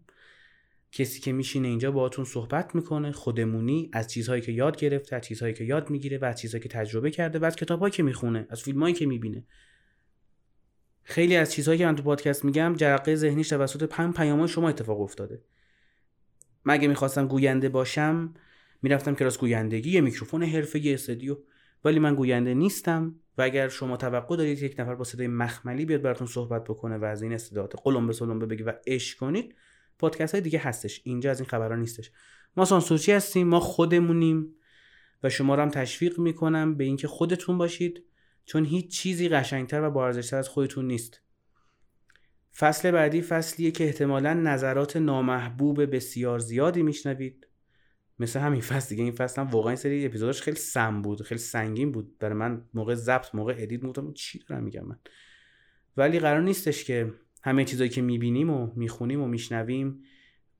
کسی 0.93 1.21
که 1.21 1.33
میشینه 1.33 1.69
اینجا 1.69 1.91
باهاتون 1.91 2.25
صحبت 2.25 2.75
می‌کنه 2.75 3.13
خودمونی 3.13 3.91
از 3.93 4.07
چیزهایی 4.07 4.43
که 4.43 4.53
یاد 4.53 4.77
گرفته 4.77 5.17
از 5.17 5.23
چیزهایی 5.23 5.55
که 5.55 5.65
یاد 5.65 5.91
می‌گیره 5.91 6.19
و 6.19 6.25
از 6.25 6.41
چیزهایی 6.41 6.63
که 6.63 6.69
تجربه 6.69 7.11
کرده 7.11 7.39
و 7.39 7.45
از 7.45 7.57
کتابهایی 7.57 7.93
که 7.93 8.03
می‌خونه 8.03 8.47
از 8.51 8.63
فیلمهایی 8.63 8.95
که 8.95 9.07
می‌بینه. 9.07 9.45
خیلی 11.03 11.37
از 11.37 11.53
چیزهایی 11.53 11.79
که 11.79 11.87
من 11.87 11.97
تو 11.97 12.03
پادکست 12.03 12.45
میگم 12.45 12.75
جرقه 12.77 13.15
ذهنیش 13.15 13.49
توسط 13.49 13.83
پنج 13.83 14.15
پیامهای 14.15 14.49
شما 14.49 14.69
اتفاق 14.69 15.01
افتاده. 15.01 15.43
مگه 16.65 16.89
می‌خواستم 16.89 17.27
گوینده 17.27 17.69
باشم 17.69 18.35
می‌رفتم 18.83 19.15
کلاس 19.15 19.39
گویندگی 19.39 19.91
یه 19.91 20.01
میکروفون 20.01 20.43
حرفه 20.43 20.81
استودیو 20.85 21.37
ولی 21.85 21.99
من 21.99 22.15
گوینده 22.15 22.55
نیستم 22.55 23.15
و 23.39 23.43
اگر 23.43 23.69
شما 23.69 23.97
توقع 23.97 24.37
دارید 24.37 24.63
یک 24.63 24.81
نفر 24.81 24.95
با 24.95 25.05
صدای 25.05 25.27
مخملی 25.27 25.85
بیاد 25.85 26.03
براتون 26.03 26.27
صحبت 26.27 26.65
بکنه 26.65 26.99
و 26.99 27.05
از 27.05 27.23
این 27.23 27.33
استعداد 27.33 27.75
قلم 27.85 28.07
به 28.39 28.47
بگی 28.47 28.63
و 28.63 28.73
عشق 28.87 29.19
کنید 29.19 29.55
پادکست 29.99 30.35
های 30.35 30.41
دیگه 30.41 30.59
هستش. 30.59 31.01
اینجا 31.05 31.31
از 31.31 31.41
این 31.41 31.49
خبرها 31.49 31.77
نیستش. 31.77 32.11
ما 32.57 32.65
سانسورچی 32.65 33.13
هستیم 33.13 33.47
ما 33.47 33.61
خودمونیم 33.61 34.55
و 35.23 35.31
شما 35.31 35.55
رو 35.55 35.63
هم 35.63 35.69
تشویق 35.69 36.19
می‌کنم 36.19 36.75
به 36.75 36.85
اینکه 36.85 37.09
خودتون 37.09 37.59
باشید 37.59 38.05
چون 38.45 38.65
هیچ 38.65 38.91
چیزی 38.91 39.29
قشنگتر 39.29 39.83
و 39.83 39.91
بارزشتر 39.91 40.37
از 40.37 40.49
خودتون 40.49 40.87
نیست. 40.87 41.21
فصل 42.57 42.91
بعدی 42.91 43.23
فصلیه 43.23 43.71
که 43.71 43.85
احتمالا 43.85 44.35
نظرات 44.35 44.97
نامحبوب 44.97 45.95
بسیار 45.95 46.39
زیادی 46.39 46.83
میشنوید. 46.83 47.47
مثل 48.21 48.41
همین 48.41 48.61
فصل 48.61 48.89
دیگه. 48.89 49.03
این 49.03 49.13
فصل 49.13 49.41
هم 49.41 49.49
واقعا 49.49 49.77
سری 49.77 50.07
اپیزودش 50.07 50.43
خیلی 50.43 50.57
سم 50.57 51.03
بود 51.03 51.23
خیلی 51.23 51.41
سنگین 51.41 51.93
بود. 51.93 52.19
برای 52.19 52.35
من 52.35 52.65
موقع 52.75 52.95
ضبط 52.95 53.35
موقع 53.35 53.55
ادیت 53.59 53.81
گفتم 53.81 54.13
چی 54.13 54.39
دارم 54.49 54.63
میگم 54.63 54.85
من؟ 54.85 54.99
ولی 55.97 56.19
قرار 56.19 56.41
نیستش 56.41 56.85
که 56.85 57.13
همه 57.43 57.65
چیزایی 57.65 57.91
که 57.91 58.03
می‌بینیم 58.03 58.51
و 58.51 58.73
می‌خونیم 58.77 59.23
و 59.23 59.27
میشنویم 59.27 60.03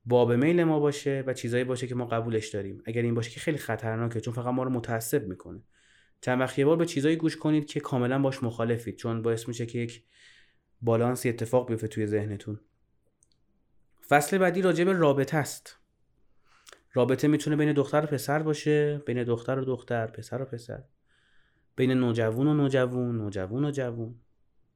باب 0.05 0.31
میل 0.33 0.63
ما 0.63 0.79
باشه 0.79 1.23
و 1.27 1.33
چیزایی 1.33 1.63
باشه 1.63 1.87
که 1.87 1.95
ما 1.95 2.05
قبولش 2.05 2.47
داریم. 2.47 2.81
اگر 2.85 3.01
این 3.01 3.13
باشه 3.13 3.29
که 3.29 3.39
خیلی 3.39 3.57
خطرناکه 3.57 4.21
چون 4.21 4.33
فقط 4.33 4.53
ما 4.53 4.63
رو 4.63 4.69
متعصب 4.69 5.27
می‌کنه. 5.27 5.63
چند 6.21 6.41
وقت 6.41 6.59
یه 6.59 6.65
بار 6.65 6.77
به 6.77 6.85
چیزایی 6.85 7.15
گوش 7.15 7.37
کنید 7.37 7.65
که 7.65 7.79
کاملا 7.79 8.19
باش 8.19 8.43
مخالفید 8.43 8.95
چون 8.95 9.21
باعث 9.21 9.47
میشه 9.47 9.65
که 9.65 9.79
یک 9.79 10.03
بالانس 10.81 11.25
اتفاق 11.25 11.67
بیفته 11.67 11.87
توی 11.87 12.07
ذهنتون. 12.07 12.59
فصل 14.07 14.37
بعدی 14.37 14.61
راجع 14.61 14.83
به 14.83 14.93
رابطه 14.93 15.37
است. 15.37 15.80
رابطه 16.93 17.27
می‌تونه 17.27 17.55
بین 17.55 17.73
دختر 17.73 18.03
و 18.03 18.07
پسر 18.07 18.43
باشه 18.43 18.97
بین 18.97 19.23
دختر 19.23 19.59
و 19.59 19.65
دختر 19.65 20.07
پسر 20.07 20.41
و 20.41 20.45
پسر. 20.45 20.83
بین 21.75 21.91
نوجوون 21.91 22.47
و 22.47 22.53
نوجوون 22.53 23.17
نوجوون 23.17 23.65
و 23.65 23.71
جوون 23.71 24.15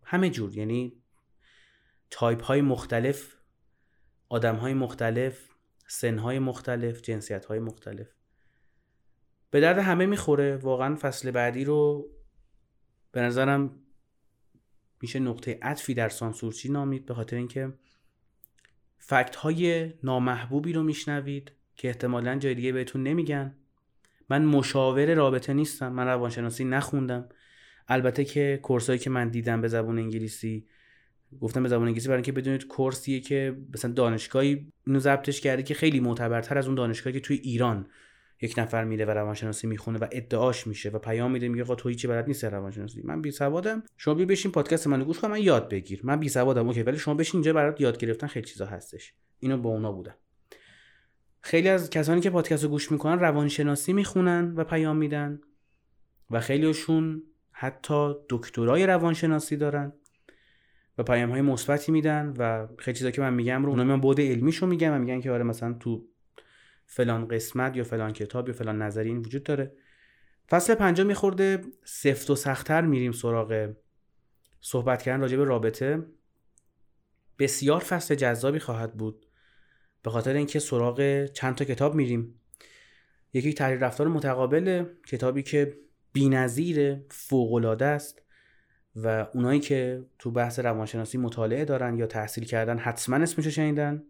همه 0.04 0.30
جور 0.30 0.58
یعنی 0.58 1.02
تایپ 2.10 2.44
های 2.44 2.62
مختلف 2.62 3.36
آدم 4.30 4.56
های 4.56 4.74
مختلف 4.74 5.50
سن 5.88 6.18
های 6.18 6.40
مختلف 6.40 7.02
جنسیت 7.02 7.46
های 7.46 7.60
مختلف. 7.60 8.08
به 9.52 9.60
درد 9.62 9.78
همه 9.78 10.06
می‌خوره. 10.06 10.58
واقعا 10.58 10.96
فصل 10.96 11.32
بعدی 11.32 11.64
رو 11.64 12.10
به 13.12 13.22
نظرم 13.22 13.80
میشه 15.02 15.20
نقطه 15.20 15.60
عطفی 15.62 15.94
در 15.94 16.10
سانسورچی 16.10 16.72
نامید 16.72 17.06
به 17.06 17.14
خاطر 17.14 17.36
اینکه 17.36 17.74
فکت 18.98 19.36
های 19.36 19.94
نامحبوبی 20.04 20.74
رو 20.74 20.84
میشنوید. 20.84 21.52
که 21.76 21.88
احتمالا 21.88 22.36
جای 22.36 22.56
دیگه 22.56 22.72
بهتون 22.72 23.04
نمیگن. 23.04 23.56
من 24.30 24.46
مشاور 24.46 25.14
رابطه 25.14 25.54
نیستم. 25.54 25.94
من 25.94 26.06
روانشناسی 26.08 26.66
نخوندم. 26.66 27.30
البته 27.88 28.26
که 28.26 28.60
کورسایی 28.64 29.00
که 29.00 29.10
من 29.10 29.30
دیدم 29.30 29.62
به 29.62 29.68
زبان 29.68 30.00
انگلیسی 30.00 30.68
گفتم 31.42 31.64
به 31.64 31.70
زبان 31.70 31.88
انگلیسی 31.88 32.08
برای 32.08 32.18
اینکه 32.18 32.32
بدونید 32.32 32.68
کورسیه 32.68 33.20
که 33.20 33.58
مثلا 33.74 33.92
دانشگاهی 33.92 34.72
اینو 34.88 35.00
ضبطش 35.00 35.42
کرده 35.42 35.64
که 35.64 35.74
خیلی 35.74 36.00
معتبرتر 36.00 36.58
از 36.58 36.66
اون 36.66 36.76
دانشگاهی 36.76 37.14
که 37.14 37.20
توی 37.20 37.38
ایران 37.38 37.88
یک 38.42 38.60
نفر 38.60 38.84
میره 38.84 39.06
و 39.06 39.12
روانشناسی 39.12 39.68
می‌خونه 39.68 40.00
و 40.00 40.08
ادعاش 40.12 40.68
میشه 40.68 40.90
و 40.90 41.00
پیام 41.00 41.32
میده 41.32 41.48
میگه 41.48 41.64
آقا 41.64 41.76
تو 41.76 41.90
هیچی 41.90 42.08
بلد 42.08 42.28
نیست 42.28 42.44
روانشناسی. 42.44 43.02
من 43.04 43.22
بی 43.22 43.32
سوادم. 43.32 43.84
شما 43.98 44.14
بیا 44.14 44.26
بشین 44.26 44.52
پادکست 44.52 44.88
منو 44.88 45.06
گوش 45.06 45.20
کن 45.20 45.32
من 45.32 45.42
یاد 45.42 45.70
بگیر. 45.70 46.02
من 46.04 46.20
بی 46.20 46.30
سوادم 46.30 46.68
اوکی. 46.68 46.84
ولی 46.84 46.98
شما 46.98 47.14
بشین 47.14 47.38
اینجا 47.38 47.54
برات 47.54 47.82
یاد 47.82 47.98
گرفتن 47.98 48.28
خیلی 48.28 48.46
چیزا 48.46 48.66
هستش. 48.66 49.14
اینو 49.40 49.58
با 49.58 49.70
اونا 49.70 49.92
بودم. 49.92 50.16
خیلی 51.46 51.70
از 51.70 51.90
کسانی 51.90 52.22
که 52.22 52.30
پادکست 52.30 52.64
رو 52.64 52.70
گوش 52.70 52.92
می‌کنن 52.92 53.20
روانشناسی 53.20 53.94
می‌خونن 53.94 54.54
و 54.56 54.64
پیام 54.64 54.98
میدن. 54.98 55.42
و 56.32 56.40
خیلیشون 56.40 57.24
حتی 57.52 58.14
دکترای 58.30 58.86
روانشناسی 58.86 59.58
دارن 59.58 59.94
و 60.98 61.04
پیام 61.04 61.30
های 61.30 61.42
مثبتی 61.42 61.92
میدن 61.92 62.34
و 62.38 62.68
خیلی 62.78 62.98
چیزا 62.98 63.12
که 63.12 63.22
من 63.22 63.34
میگم 63.34 63.64
رو 63.64 63.70
اونا 63.70 63.84
من 63.84 64.02
بود 64.02 64.22
علمیشو 64.22 64.68
میگم 64.68 64.94
و 64.94 65.00
میگن 65.00 65.22
که 65.22 65.32
آره 65.32 65.44
مثلا 65.44 65.74
تو 65.74 66.08
فلان 66.86 67.28
قسمت 67.28 67.78
یا 67.78 67.84
فلان 67.84 68.14
کتاب 68.14 68.48
یا 68.48 68.54
فلان 68.54 68.82
نظری 68.82 69.10
این 69.10 69.18
وجود 69.18 69.44
داره. 69.44 69.72
فصل 70.50 70.76
پنجم 70.76 71.06
میخورده 71.06 71.62
سفت 71.84 72.30
و 72.30 72.36
سختتر 72.36 72.82
میریم 72.82 73.12
سراغ 73.12 73.74
صحبت 74.62 75.02
کردن 75.02 75.22
راجع 75.22 75.38
به 75.38 75.44
رابطه. 75.44 76.06
بسیار 77.40 77.80
فصل 77.80 78.16
جذابی 78.16 78.60
خواهد 78.60 78.94
بود. 78.94 79.25
به 80.06 80.12
خاطر 80.12 80.34
اینکه 80.34 80.60
سراغ 80.60 81.26
چند 81.26 81.56
تا 81.56 81.66
کتاب 81.66 81.96
میریم. 81.96 82.42
یکی 83.34 83.54
تحلیل 83.54 83.80
رفتار 83.80 84.08
متقابل 84.08 84.86
کتابی 85.08 85.44
که 85.44 85.78
بی‌نظیر 86.14 86.98
فوق‌العاده 87.10 87.86
است 87.86 88.22
و 88.96 89.28
اونایی 89.34 89.60
که 89.60 90.06
تو 90.20 90.32
بحث 90.32 90.60
روانشناسی 90.60 91.18
مطالعه 91.18 91.66
دارن 91.66 91.98
یا 91.98 92.08
تحصیل 92.08 92.44
کردن 92.44 92.78
حتما 92.78 93.16
اسمشو 93.16 93.50
شنیدن. 93.50 94.04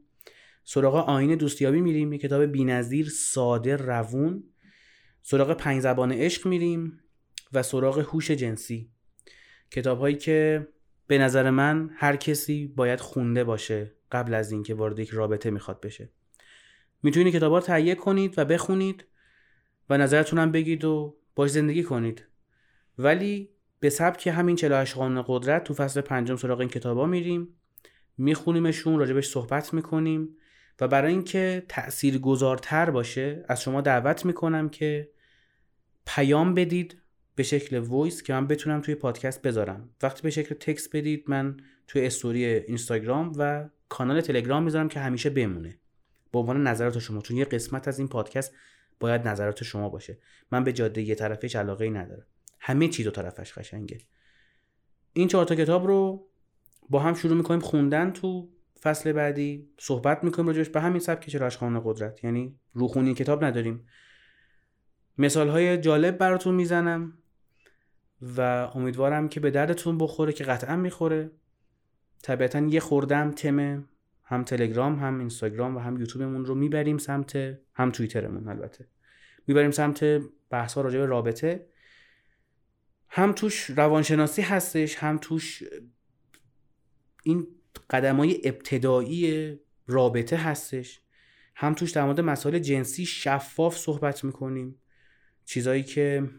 سراغ 0.63 0.95
آین 0.95 1.36
دوستیابی 1.36 1.81
میریم 1.81 2.13
یه 2.13 2.19
کتاب 2.19 2.45
بینظیر 2.45 3.10
ساده 3.10 3.75
روون. 3.75 4.43
سراغ 5.21 5.58
پنج 5.58 5.81
زبان 5.81 6.12
عشق 6.12 6.47
میریم 6.47 6.99
و 7.53 7.63
سراغ 7.63 7.99
هوش 7.99 8.31
جنسی. 8.31 8.91
کتاب 9.71 9.99
هایی 9.99 10.15
که 10.15 10.67
به 11.08 11.17
نظر 11.17 11.49
من 11.49 11.89
هر 11.95 12.15
کسی 12.15 12.67
باید 12.67 12.99
خونده 12.99 13.43
باشه. 13.43 13.94
قبل 14.11 14.33
از 14.33 14.51
اینکه 14.51 14.73
وارد 14.73 14.99
یک 14.99 15.09
رابطه 15.09 15.49
می‌خواد 15.49 15.81
بشه. 15.81 16.09
می‌تونید 17.03 17.33
کتاب 17.33 17.51
ها 17.51 17.59
تهیه 17.59 17.95
کنید 17.95 18.39
و 18.39 18.45
بخونید 18.45 19.05
و 19.89 19.97
نظرتون 19.97 20.39
هم 20.39 20.51
بگید 20.51 20.85
و 20.85 21.15
باش 21.35 21.49
زندگی 21.49 21.83
کنید. 21.83 22.25
ولی 22.97 23.49
به 23.79 23.89
سبک 23.89 24.27
همین 24.27 24.55
48 24.55 24.95
قانون 24.95 25.23
قدرت 25.27 25.63
تو 25.63 25.73
فصل 25.73 26.01
پنجم 26.01 26.35
سراغ 26.35 26.59
این 26.59 26.69
کتابا 26.69 27.05
میریم. 27.05 27.47
میخونیمشون 28.17 28.99
راجبش 28.99 29.27
صحبت 29.29 29.73
می‌کنیم 29.73 30.37
و 30.79 30.87
برای 30.87 31.11
اینکه 31.11 31.65
تأثیر 31.69 32.17
گذارتر 32.17 32.89
باشه 32.89 33.45
از 33.47 33.61
شما 33.61 33.81
دعوت 33.81 34.25
می‌کنم 34.25 34.69
که 34.69 35.09
پیام 36.05 36.53
بدید 36.53 36.97
به 37.35 37.43
شکل 37.43 37.77
voice 37.77 38.23
که 38.23 38.33
من 38.33 38.47
بتونم 38.47 38.81
توی 38.81 38.95
پادکست 38.95 39.41
بذارم. 39.41 39.89
وقتی 40.03 40.21
به 40.21 40.29
شکل 40.29 40.55
text 40.55 40.95
بدید 40.95 41.23
من 41.27 41.57
توی 41.87 42.05
استوری 42.05 42.45
اینستاگرام 42.45 43.31
و 43.37 43.69
کانال 43.89 44.21
تلگرام 44.21 44.63
می‌ذارم 44.63 44.88
که 44.88 45.00
همیشه 45.00 45.30
بمونه. 45.30 45.80
به 46.32 46.39
عنوان 46.39 46.67
نظرات 46.67 47.00
شما 47.00 47.21
چون 47.21 47.38
یه 47.38 47.45
قسمت 47.45 47.88
از 47.88 48.00
این 48.00 48.08
پادکست 48.08 48.54
باید 49.00 49.28
نظرات 49.28 49.63
شما 49.63 49.89
باشه. 49.89 50.17
من 50.52 50.63
به 50.63 50.74
جاده 50.74 51.02
یه 51.02 51.15
طرفش 51.15 51.56
علاقه 51.56 51.86
ای 51.86 51.91
ندارم. 51.91 52.26
همه 52.60 52.88
چی 52.88 53.04
دو 53.04 53.12
طرفش 53.12 53.54
قشنگه. 53.54 53.98
این 55.13 55.28
چهار 55.28 55.45
تا 55.45 55.56
کتاب 55.56 55.88
رو 55.88 56.28
با 56.89 57.00
هم 57.00 57.13
شروع 57.13 57.38
می‌کنیم 57.38 57.60
خوندن 57.60 58.12
تو 58.12 58.50
فصل 58.82 59.12
بعدی. 59.12 59.69
صحبت 59.78 60.24
می‌کنیم 60.24 60.48
راجبش 60.48 60.69
به 60.69 60.82
همین 60.82 61.00
سبک 61.00 61.30
چراش 61.30 61.58
خانه 61.58 61.82
قدرت. 61.84 62.24
یعنی 62.24 62.60
روخونی 62.74 63.13
کتاب 63.13 63.43
نداریم. 63.43 63.88
مثال 65.17 65.50
های 65.50 65.78
جالب 65.78 66.17
براتون 66.17 66.56
می‌زنم 66.56 67.13
و 68.21 68.41
امیدوارم 68.76 69.30
که 69.30 69.39
به 69.39 69.52
دردتون 69.52 69.98
بخوره 69.98 70.34
که 70.34 70.43
قطعا 70.43 70.76
می‌خوره. 70.76 71.32
طبیعتا 72.25 72.59
یه 72.59 72.79
خوردم 72.79 73.31
تم 73.31 73.88
هم 74.23 74.43
تلگرام 74.43 74.99
هم 74.99 75.19
اینستاگرام 75.19 75.75
و 75.75 75.79
هم 75.79 75.99
یوتیوبمون 75.99 76.45
رو 76.45 76.55
می‌بریم 76.55 76.97
سمت 76.97 77.35
هم 77.73 77.91
توییترمون 77.91 78.47
البته. 78.47 78.88
می‌بریم 79.47 79.71
سمت 79.71 80.03
بحث 80.49 80.73
ها 80.73 80.81
راجع 80.81 80.99
به 80.99 81.05
رابطه. 81.05 81.67
هم 83.09 83.31
توش 83.31 83.69
روانشناسی 83.69 84.41
هستش 84.41 84.95
هم 84.95 85.17
توش 85.17 85.63
این 87.23 87.47
قدم 87.89 88.17
های 88.17 88.41
ابتدایی 88.43 89.59
رابطه 89.88 90.38
هستش. 90.38 91.01
هم 91.55 91.73
توش 91.73 91.91
در 91.91 92.05
مورد 92.05 92.21
مسائل 92.21 92.59
جنسی 92.59 93.05
شفاف 93.05 93.77
صحبت 93.77 94.23
می‌کنیم. 94.23 94.81
چیزایی 95.45 95.83
که 95.83 96.29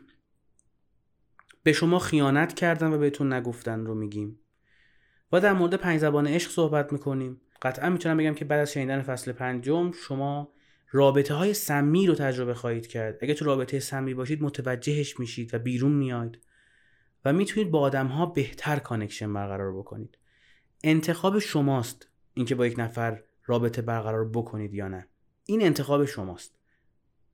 به 1.63 1.73
شما 1.73 1.99
خیانت 1.99 2.55
کردن 2.55 2.93
و 2.93 2.99
بهتون 2.99 3.33
نگفتن 3.33 3.87
رو 3.87 3.95
میگیم. 3.95 4.39
و 5.33 5.41
در 5.41 5.53
مورد 5.53 5.75
پنج 5.75 6.01
زبان 6.01 6.27
عشق 6.27 6.51
صحبت 6.51 6.93
می‌کنیم. 6.93 7.41
قطعا 7.63 7.91
می‌تونم 7.91 8.17
بگم 8.17 8.35
که 8.35 8.45
بعد 8.45 8.61
از 8.61 8.73
شنیدن 8.73 9.03
فصل 9.03 9.33
پنجم 9.33 9.93
شما 9.93 10.53
رابطه 10.91 11.35
های 11.35 11.55
سمی 11.55 12.07
رو 12.07 12.15
تجربه 12.15 12.55
خواهید 12.55 12.87
کرد. 12.87 13.19
اگه 13.23 13.35
تو 13.35 13.45
رابطه 13.45 13.81
سمی 13.81 14.15
باشید 14.15 14.43
متوجهش 14.43 15.21
میشید 15.21 15.55
و 15.55 15.59
بیرون 15.59 15.93
میاید 15.93 16.39
و 17.25 17.33
می‌تونید 17.33 17.71
با 17.71 17.81
آدم 17.81 18.07
ها 18.07 18.27
بهتر 18.27 18.79
connection 18.79 19.33
برقرار 19.33 19.79
بکنید. 19.79 20.19
انتخاب 20.85 21.39
شماست 21.39 22.09
اینکه 22.35 22.55
با 22.55 22.67
یک 22.67 22.79
نفر 22.79 23.23
رابطه 23.47 23.83
برقرار 23.83 24.29
بکنید 24.29 24.75
یا 24.75 24.89
نه. 24.89 25.09
این 25.45 25.63
انتخاب 25.63 26.05
شماست. 26.05 26.59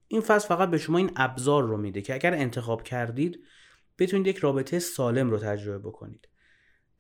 این 0.09 0.21
فصل 0.21 0.49
فقط 0.49 0.71
به 0.71 0.79
شما 0.79 0.99
این 0.99 1.11
ابزار 1.17 1.63
رو 1.63 1.77
میده 1.77 2.03
که 2.03 2.15
اگر 2.15 2.35
انتخاب 2.35 2.83
کردید 2.83 3.41
بتونید 3.99 4.27
یک 4.27 4.37
رابطه 4.37 4.79
سالم 4.79 5.31
رو 5.31 5.39
تجربه 5.39 5.89
بکنید. 5.89 6.29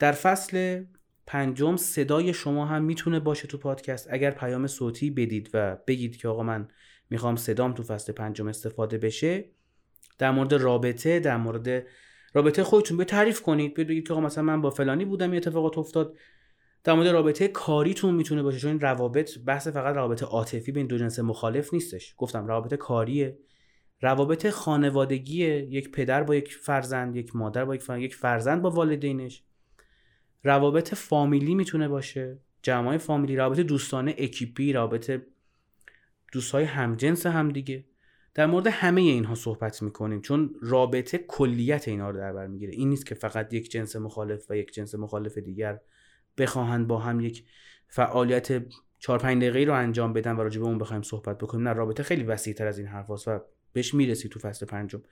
در 0.02 0.12
فصل 0.12 0.84
پنجم 1.26 1.76
صدای 1.76 2.34
شما 2.34 2.66
هم 2.66 2.84
می‌تونه 2.84 3.20
باشه 3.20 3.48
تو 3.48 3.58
پادکست. 3.58 4.08
اگر 4.10 4.30
پیام 4.30 4.66
صوتی 4.66 5.10
بدید 5.10 5.50
و 5.54 5.76
بگید 5.86 6.16
که 6.16 6.28
آقا 6.28 6.42
من 6.42 6.68
می‌خوام 7.10 7.36
صدام 7.36 7.72
تو 7.72 7.82
فصل 7.82 8.12
پنجم 8.12 8.48
استفاده 8.48 8.98
بشه 8.98 9.44
در 10.18 10.30
مورد 10.30 10.54
رابطه 10.54 11.20
در 11.20 11.36
مورد 11.36 11.86
رابطه 12.34 12.64
خودتون 12.64 12.96
به 12.96 13.04
تعریف 13.04 13.42
کنید. 13.42 13.74
بگید 13.74 14.08
که 14.08 14.14
مثلا 14.14 14.44
من 14.44 14.60
با 14.60 14.70
فلانی 14.70 15.04
بودم 15.04 15.32
یه 15.32 15.36
اتفاقات 15.36 15.78
افتاد. 15.78 16.16
در 16.84 16.92
مورد 16.92 17.08
رابطه 17.08 17.48
کاریتون 17.48 18.14
می‌تونه 18.14 18.42
باشه 18.42 18.58
چون 18.58 18.70
این 18.70 18.80
روابط 18.80 19.38
بحث 19.38 19.68
فقط 19.68 19.94
روابط 19.94 20.22
عاطفی 20.22 20.72
بین 20.72 20.86
دو 20.86 20.98
جنس 20.98 21.18
مخالف 21.18 21.74
نیستش. 21.74 22.14
گفتم 22.16 22.46
روابط 22.46 22.74
کاریه. 22.74 23.38
روابط 24.00 24.50
خانوادگی 24.50 25.44
یک 25.46 25.90
پدر 25.90 26.22
با 26.22 26.34
یک 26.34 26.54
فرزند 26.54 27.16
یک 27.16 27.36
مادر 27.36 27.64
با 27.64 27.74
یک 27.74 27.82
فرزند, 27.82 28.02
یک 28.02 28.14
فرزند 28.14 28.62
با 28.62 28.70
والدینش. 28.70 29.44
روابط 30.44 30.94
فامیلی 30.94 31.55
می‌تونه 31.55 31.88
باشه. 31.88 32.38
جمعای 32.62 32.98
فامیلی 32.98 33.37
روابط 33.37 33.61
دوستانه 33.61 34.14
اکیپی 34.18 34.72
روابط 34.72 35.20
دوستهای 36.33 36.64
همجنس 36.64 37.26
هم 37.26 37.48
دیگه. 37.48 37.85
در 38.35 38.46
مورد 38.46 38.66
همه 38.66 39.00
اینها 39.00 39.35
صحبت 39.35 39.83
می‌کنیم 39.83 40.20
چون 40.20 40.55
رابطه 40.61 41.18
کلیت 41.18 41.88
اینا 41.88 42.11
رو 42.11 42.18
در 42.18 42.33
بر 42.33 42.46
می‌گیره. 42.46 42.72
این 42.72 42.88
نیست 42.88 43.07
که 43.07 43.14
فقط 43.14 43.52
یک 43.52 43.70
جنس 43.70 43.96
مخالف 43.96 44.50
و 44.50 44.57
یک 44.57 44.72
جنس 44.72 44.94
مخالف 44.94 45.38
دیگر 45.38 45.81
بخواهند 46.38 46.87
با 46.87 46.98
هم 46.98 47.20
یک 47.20 47.44
فعالیت 47.88 48.64
4 48.98 49.18
5 49.18 49.42
دقیقه 49.42 49.64
رو 49.70 49.78
انجام 49.78 50.12
بدن 50.12 50.37
و 50.37 50.40
راجع 50.40 50.61
به 50.61 50.66
اون 50.66 50.78
بخوایم 50.78 51.02
صحبت 51.02 51.38
بکنیم. 51.38 51.68
نه 51.68 51.74
رابطه 51.74 52.02
خیلی 52.02 52.22
وسیع 52.22 52.55
تر 52.55 52.66
از 52.66 52.78
این 52.78 52.87
حرفاست 52.87 53.28
و 53.28 53.40
بهش 53.72 53.94
می‌رسی 53.94 54.28
تو 54.28 54.38
فصل 54.38 54.66
پنجم. 54.66 55.02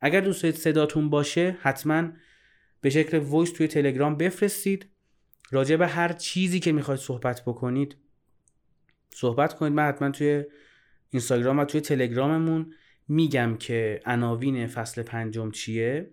اگر 0.00 0.20
دوست 0.20 0.50
صداتون 0.50 1.10
باشه 1.10 1.56
حتما 1.60 2.08
به 2.80 2.90
شکل 2.90 3.18
voice 3.18 3.52
توی 3.52 3.68
تلگرام 3.68 4.16
بفرستید. 4.16 4.86
راجع 5.50 5.76
به 5.76 5.86
هر 5.86 6.12
چیزی 6.12 6.60
که 6.60 6.72
می‌خواید 6.72 7.00
صحبت 7.00 7.42
بکنید 7.42 7.96
صحبت 9.14 9.54
کنید. 9.54 9.72
من 9.72 9.88
حتما 9.88 10.10
توی 10.10 10.44
اینستاگرام 11.10 11.58
و 11.58 11.64
توی 11.64 11.80
تلگراممون 11.80 12.72
میگم 13.08 13.56
که 13.56 14.00
عناوین 14.04 14.66
فصل 14.66 15.02
پنجم 15.02 15.50
چیه 15.50 16.10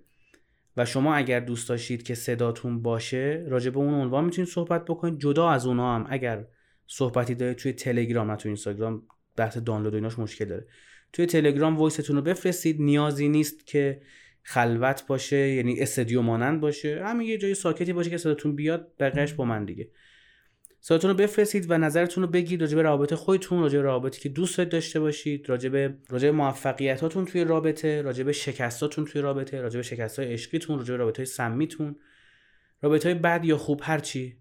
و 0.78 0.86
شما 0.86 1.16
اگر 1.16 1.40
دوست 1.40 1.70
داشتید 1.70 2.04
که 2.04 2.16
صداتون 2.16 2.82
باشه 2.82 3.46
راجع 3.48 3.70
به 3.70 3.78
اون 3.78 3.94
عنوان 3.94 4.26
می‌تونید 4.26 4.50
صحبت 4.50 4.86
بکنید. 4.86 5.20
جدا 5.20 5.50
از 5.50 5.66
اونها 5.66 5.96
هم 5.96 6.06
اگر 6.10 6.46
صحبتی 6.88 7.36
دارید 7.36 7.58
توی 7.58 7.74
تلگرام 7.74 8.32
نه 8.32 8.38
توی 8.38 8.50
اینستاگرام 8.50 9.04
بحث 9.36 9.58
دانلود 9.58 9.94
و 9.94 9.96
ایناش 9.96 10.20
مشکل 10.20 10.46
داره. 10.46 10.68
توی 11.14 11.26
تلگرام 11.26 11.78
وایستون 11.78 12.16
رو 12.16 12.22
بفرستید. 12.22 12.82
نیازی 12.82 13.30
نیست 13.30 13.68
که 13.68 14.02
خلوت 14.44 15.08
باشه 15.08 15.38
یعنی 15.38 15.80
استدیو 15.80 16.22
مانند 16.22 16.62
باشه. 16.62 17.04
همین 17.06 17.28
یه 17.28 17.38
جای 17.38 17.54
ساکتی 17.54 17.94
باشه 17.94 18.10
که 18.10 18.18
صداتون 18.18 18.56
بیاد 18.56 18.92
بقیش 19.00 19.34
با 19.34 19.46
من 19.46 19.66
دیگه. 19.66 19.90
صداتون 20.80 21.12
رو 21.12 21.18
بفرستید 21.18 21.72
و 21.72 21.78
نظرتون 21.78 22.24
رو 22.24 22.30
بگید 22.30 22.62
راجع 22.62 22.76
به 22.76 22.82
روابط 22.82 23.14
خودتون 23.14 23.62
راجع 23.62 23.78
به 23.78 23.84
روابطی 23.84 24.22
که 24.22 24.30
دوست 24.30 24.60
داشته 24.60 25.00
باشید 25.00 25.50
راجع 25.50 25.70
به 25.70 25.98
راجع 26.10 26.28
به 26.28 26.38
موفقیتاتون 26.38 27.26
توی 27.26 27.44
رابطه 27.44 28.02
راجع 28.02 28.24
به 28.24 28.32
شکستاتون 28.32 29.06
توی 29.06 29.22
رابطه 29.22 29.62
راجع 29.62 29.78
به 29.78 29.84
شکستای 29.84 30.34
عشقیتون 30.34 30.78
راجع 30.78 30.94
به 30.94 30.98
رابطه 30.98 31.26
سمیتون. 31.26 31.96
رابطه 32.82 33.10
های 33.10 33.18
بد 33.20 33.46
یا 33.46 33.58
خوب 33.58 33.82
هر 33.84 34.00
چی. 34.00 34.38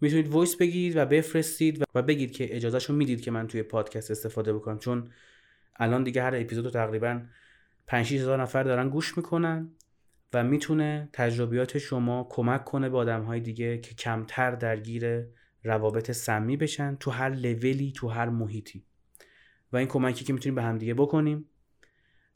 می‌تونید 0.00 0.28
voice 0.28 0.56
بگید 0.56 0.96
و 0.96 1.06
بفرستید 1.06 1.84
و 1.94 2.02
بگید 2.02 2.32
که 2.32 2.56
اجازهشو 2.56 2.92
می‌دید 2.92 3.20
که 3.20 3.30
من 3.30 3.46
توی 3.46 3.62
پادکست 3.62 4.10
استفاده 4.10 4.52
بکنم. 4.52 4.78
چون 4.78 5.10
الان 5.76 6.04
دیگه 6.04 6.22
هر 6.22 6.36
اپیزودو 6.36 6.70
تقریبا 6.70 7.20
5 7.86 8.14
هزار 8.14 8.42
نفر 8.42 8.62
دارن 8.62 8.88
گوش 8.88 9.16
می‌کنن 9.16 9.70
و 10.32 10.44
می‌تونه 10.44 11.08
تجربیات 11.12 11.78
شما 11.78 12.26
کمک 12.30 12.64
کنه 12.64 12.88
به 12.88 12.96
آدم 12.98 13.22
های 13.22 13.40
دیگه 13.40 13.78
که 13.78 13.94
کمتر 13.94 14.50
درگیر 14.50 15.26
روابط 15.64 16.10
سمی 16.10 16.56
بشن 16.56 16.96
تو 16.96 17.10
هر 17.10 17.30
لولی 17.30 17.92
تو 17.96 18.08
هر 18.08 18.28
محیطی. 18.28 18.84
و 19.72 19.76
این 19.76 19.88
کمکی 19.88 20.24
که 20.24 20.32
می‌تونیم 20.32 20.54
به 20.54 20.62
هم 20.62 20.78
دیگه 20.78 20.94
بکنیم. 20.94 21.44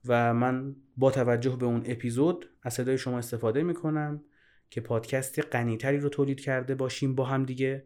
و 0.05 0.35
من 0.35 0.77
با 0.97 1.11
توجه 1.11 1.57
به 1.57 1.67
اون 1.67 1.83
اپیزود 1.87 2.51
از 2.63 2.75
صدای 2.75 2.99
شما 2.99 3.19
استفاده 3.19 3.63
می‌کنم 3.63 4.23
که 4.71 4.81
پادکست 4.81 5.55
غنیتری 5.55 5.99
رو 5.99 6.09
تولید 6.09 6.41
کرده 6.41 6.75
باشیم 6.75 7.15
با 7.15 7.25
هم 7.25 7.45
دیگه 7.45 7.85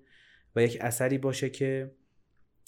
و 0.56 0.62
یک 0.62 0.78
اثری 0.80 1.18
باشه 1.18 1.50
که 1.50 1.90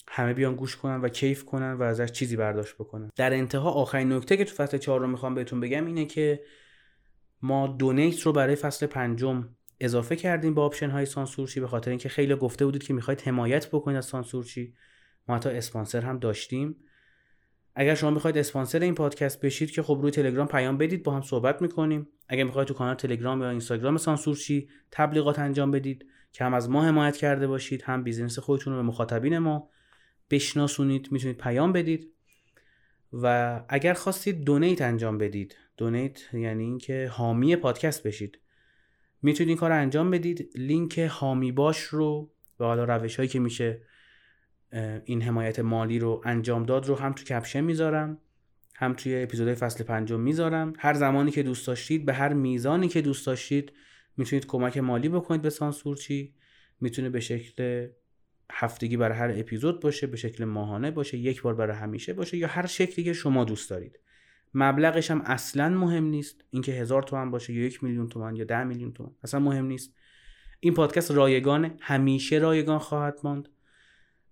همه 0.09 0.35
بیان 0.35 0.55
گوش 0.55 0.77
کنن 0.77 1.01
و 1.01 1.09
کیف 1.09 1.45
کنن 1.45 1.73
و 1.73 1.83
ازش 1.83 2.13
چیزی 2.13 2.37
برداشت 2.37 2.75
بکنن. 2.75 3.11
در 3.17 3.33
انتها 3.33 3.71
آخرین 3.71 4.13
نکته 4.13 4.37
که 4.37 4.45
تو 4.45 4.55
فصل 4.55 4.79
چهار 4.79 5.01
رو 5.01 5.07
می‌خوام 5.07 5.35
بهتون 5.35 5.61
بگم 5.61 5.87
اینه 5.87 6.05
که 6.05 6.41
ما 7.43 7.67
دونیت 7.67 8.21
رو 8.21 8.33
برای 8.33 8.57
فصل 8.57 8.87
پنجم 8.87 9.49
اضافه 9.81 10.17
کردیم 10.17 10.55
به 10.55 10.65
option 10.65 10.91
های 10.91 11.07
سانسورچی 11.07 11.61
به 11.61 11.67
خاطر 11.67 11.91
اینکه 11.91 12.09
خیلی 12.09 12.35
گفته 12.35 12.65
بودید 12.65 12.83
که 12.83 12.95
می‌خواید 12.95 13.21
حمایت 13.21 13.69
بکنید 13.69 13.97
از 13.97 14.07
سانسورچی. 14.07 14.75
ما 15.29 15.37
حتی 15.37 15.49
اسپانسر 15.51 16.01
هم 16.01 16.19
داشتیم. 16.19 16.77
اگر 17.75 17.95
شما 17.95 18.11
می‌خواید 18.11 18.39
اسپانسر 18.39 18.81
این 18.81 18.95
پادکست 18.95 19.41
بشید 19.41 19.71
که 19.71 19.83
خب 19.83 19.99
روی 20.03 20.11
تلگرام 20.11 20.49
پیام 20.49 20.79
بدید 20.79 21.03
با 21.03 21.13
هم 21.13 21.23
صحبت 21.23 21.63
می‌کنیم. 21.63 22.09
اگر 22.29 22.45
می‌خواید 22.45 22.69
تو 22.69 22.75
کانال 22.75 22.95
تلگرام 22.95 23.43
یا 23.43 23.51
اینستاگرام 23.51 23.97
سانسورچی 23.97 24.69
تبلیغات 24.91 25.39
انجام 25.39 25.71
بدید 25.71 26.07
که 26.33 26.45
هم 26.45 26.55
از 26.55 26.71
ما 26.71 26.85
حمایت 26.85 27.17
کرده 27.17 27.47
باشید 27.47 27.83
هم 27.83 28.03
business 28.03 28.39
خودتون 28.39 28.73
رو 28.73 28.83
به 28.83 28.89
مخاطبین 28.89 29.39
ما 29.39 29.71
بشناسونید 30.33 31.13
می‌تونید 31.13 31.37
پیام 31.37 31.73
بدید 31.73 32.09
و 33.13 33.61
اگر 33.69 33.95
خواستید 33.95 34.45
donate 34.45 34.83
انجام 34.83 35.19
بدید. 35.19 35.57
donate 35.77 36.35
یعنی 36.35 36.65
اینکه 36.65 37.11
حامی 37.13 37.57
پادکست 37.57 38.07
بشید. 38.07 38.39
می‌تونید 39.23 39.49
این 39.49 39.59
کار 39.59 39.73
انجام 39.73 40.11
بدید. 40.11 40.51
لینک 40.55 40.99
حامی 40.99 41.53
باش 41.53 41.81
رو 41.81 42.31
و 42.61 42.65
حالا 42.65 42.85
روش 42.85 43.17
هایی 43.17 43.29
که 43.29 43.41
میشه 43.41 43.83
این 45.05 45.23
حمایت 45.23 45.59
مالی 45.59 45.99
رو 45.99 46.23
انجام 46.25 46.63
داد 46.63 46.87
رو 46.87 46.95
هم 46.95 47.13
تو 47.13 47.25
کپشن 47.25 47.61
می‌ذارم. 47.61 48.19
هم 48.75 48.93
توی 48.93 49.23
اپیزودهای 49.23 49.55
فصل 49.55 49.85
پنجم 49.85 50.21
می‌ذارم. 50.21 50.73
هر 50.79 50.95
زمانی 50.95 51.31
که 51.31 51.43
دوست 51.43 51.67
داشتید 51.67 52.05
به 52.05 52.15
هر 52.15 52.33
میزانی 52.33 52.89
که 52.89 53.03
دوست 53.03 53.27
داشتید 53.27 53.73
می‌تونید 54.17 54.47
کمک 54.47 54.79
مالی 54.79 55.09
بکنید 55.09 55.43
به 55.43 55.51
سانسورچی. 55.51 56.35
می‌تونه 56.81 57.11
به 57.11 57.21
شکل 57.21 57.89
هفتگی 58.55 58.97
برای 58.97 59.19
هر 59.19 59.31
اپیزود 59.41 59.81
باشه 59.81 60.07
به 60.07 60.17
شکل 60.17 60.45
ماهانه 60.45 60.91
باشه 60.91 61.19
یک 61.19 61.43
بار 61.43 61.55
برای 61.55 61.77
همیشه 61.77 62.13
باشه 62.13 62.37
یا 62.37 62.49
هر 62.49 62.67
شکلی 62.67 63.05
که 63.05 63.13
شما 63.13 63.45
دوست 63.45 63.71
دارید. 63.71 63.99
مبلغش 64.55 65.11
هم 65.11 65.21
اصلا 65.21 65.69
مهم 65.69 66.05
نیست. 66.05 66.45
اینکه 66.51 66.73
هزار 66.73 67.03
تومن 67.03 67.31
باشه 67.31 67.53
یا 67.53 67.65
یک 67.65 67.85
میلیون 67.85 68.09
تومن 68.09 68.37
یا 68.37 68.45
ده 68.45 68.65
میلیون 68.65 68.93
تومن 68.93 69.11
اصلا 69.25 69.41
مهم 69.41 69.67
نیست. 69.67 69.95
این 70.61 70.75
پادکست 70.75 71.11
رایگان 71.11 71.77
همیشه 71.81 72.39
رایگان 72.39 72.79
خواهد 72.79 73.19
ماند. 73.25 73.49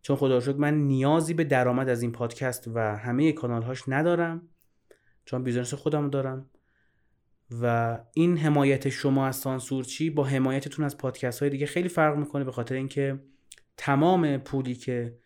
چون 0.02 0.16
خدا 0.16 0.30
رو 0.30 0.40
شکر 0.40 0.56
من 0.56 0.74
نیازی 0.74 1.34
به 1.34 1.44
درآمد 1.44 1.88
از 1.88 2.02
این 2.02 2.12
پادکست 2.12 2.68
و 2.74 2.96
همه 2.96 3.32
کانال 3.32 3.62
هاش 3.62 3.82
ندارم. 3.88 4.48
چون 5.24 5.44
business 5.44 5.74
خودم 5.74 6.10
دارم. 6.10 6.50
و 7.62 7.98
این 8.14 8.36
حمایت 8.36 8.88
شما 8.88 9.26
از 9.26 9.36
سانسورچی 9.36 10.10
با 10.10 10.24
حمایتتون 10.24 10.84
از 10.84 10.98
پادکست 10.98 11.40
های 11.40 11.50
دیگه 11.50 11.66
خیلی 11.66 11.88
فرق 11.88 12.16
می‌کنه. 12.16 12.44
به 12.44 12.52
خاطر 12.52 12.74
اینکه 12.74 13.20
تمام 13.82 14.36
پولی 14.36 14.74
که 14.74 15.18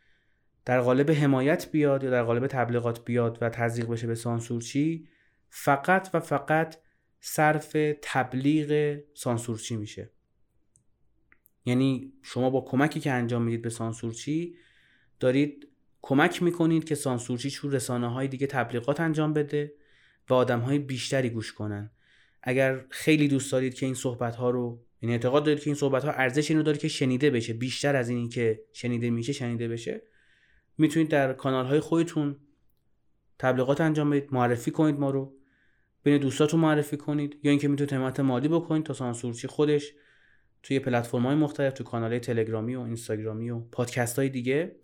در 0.64 0.80
قالب 0.80 1.10
حمایت 1.10 1.70
بیاد 1.70 2.04
یا 2.04 2.10
در 2.10 2.22
قالب 2.22 2.46
تبلیغات 2.46 3.04
بیاد 3.04 3.38
و 3.40 3.48
تزریق 3.48 3.88
بشه 3.88 4.06
به 4.06 4.14
سانسورچی 4.14 5.08
فقط 5.50 6.10
و 6.14 6.20
فقط 6.20 6.76
صرف 7.20 7.76
تبلیغ 8.02 8.98
سانسورچی 9.14 9.76
میشه. 9.76 10.10
یعنی 11.64 12.12
شما 12.22 12.50
با 12.50 12.60
کمکی 12.60 13.00
که 13.00 13.12
انجام 13.12 13.42
می‌دید 13.42 13.62
به 13.62 13.70
سانسورچی 13.70 14.56
دارید 15.20 15.68
کمک 16.02 16.42
می‌کنید 16.42 16.84
که 16.84 16.94
سانسورچی 16.94 17.50
چون 17.50 17.72
رسانه 17.72 18.12
های 18.12 18.28
دیگه 18.28 18.46
تبلیغات 18.46 19.00
انجام 19.00 19.32
بده 19.32 19.74
و 20.30 20.34
آدم 20.34 20.60
های 20.60 20.78
بیشتری 20.78 21.30
گوش 21.30 21.52
کنن. 21.52 21.90
اگر 22.42 22.84
خیلی 22.90 23.28
دوست 23.28 23.52
دارید 23.52 23.74
که 23.74 23.86
این 23.86 23.94
صحبت 23.94 24.36
ها 24.36 24.50
رو 24.50 24.84
یعنی 25.04 25.12
اعتقاد 25.12 25.44
دارید 25.44 25.60
که 25.60 25.66
این 25.66 25.74
صحبت 25.74 26.04
ها 26.04 26.10
ارزش 26.10 26.50
اینو 26.50 26.62
داره 26.62 26.78
که 26.78 26.88
شنیده 26.88 27.30
بشه 27.30 27.52
بیشتر 27.52 27.96
از 27.96 28.08
اینی 28.08 28.28
که 28.28 28.60
شنیده 28.72 29.10
میشه 29.10 29.32
شنیده 29.32 29.68
بشه. 29.68 30.02
می‌تونید 30.78 31.08
در 31.08 31.32
کانال 31.32 31.66
های 31.66 31.80
خودتون 31.80 32.36
تبلیغات 33.38 33.80
انجام 33.80 34.10
بدید 34.10 34.28
معرفی 34.32 34.70
کنید 34.70 34.98
ما 34.98 35.10
رو. 35.10 35.34
بین 36.02 36.18
دوستاتون 36.18 36.60
معرفی 36.60 36.96
کنید 36.96 37.40
یا 37.42 37.50
اینکه 37.50 37.68
می‌تونید 37.68 37.92
حمایت 37.92 38.20
مالی 38.20 38.48
بکنید 38.48 38.86
تا 38.86 38.94
سانسورچی 38.94 39.48
خودش 39.48 39.92
توی 40.62 40.78
پلتفرم 40.78 41.26
های 41.26 41.36
مختلف 41.36 41.72
تو 41.72 41.84
کانال 41.84 42.10
های 42.10 42.20
تلگرامی 42.20 42.74
و 42.74 42.80
اینستاگرامی 42.80 43.50
و 43.50 43.60
پادکست 43.60 44.18
های 44.18 44.28
دیگه 44.28 44.76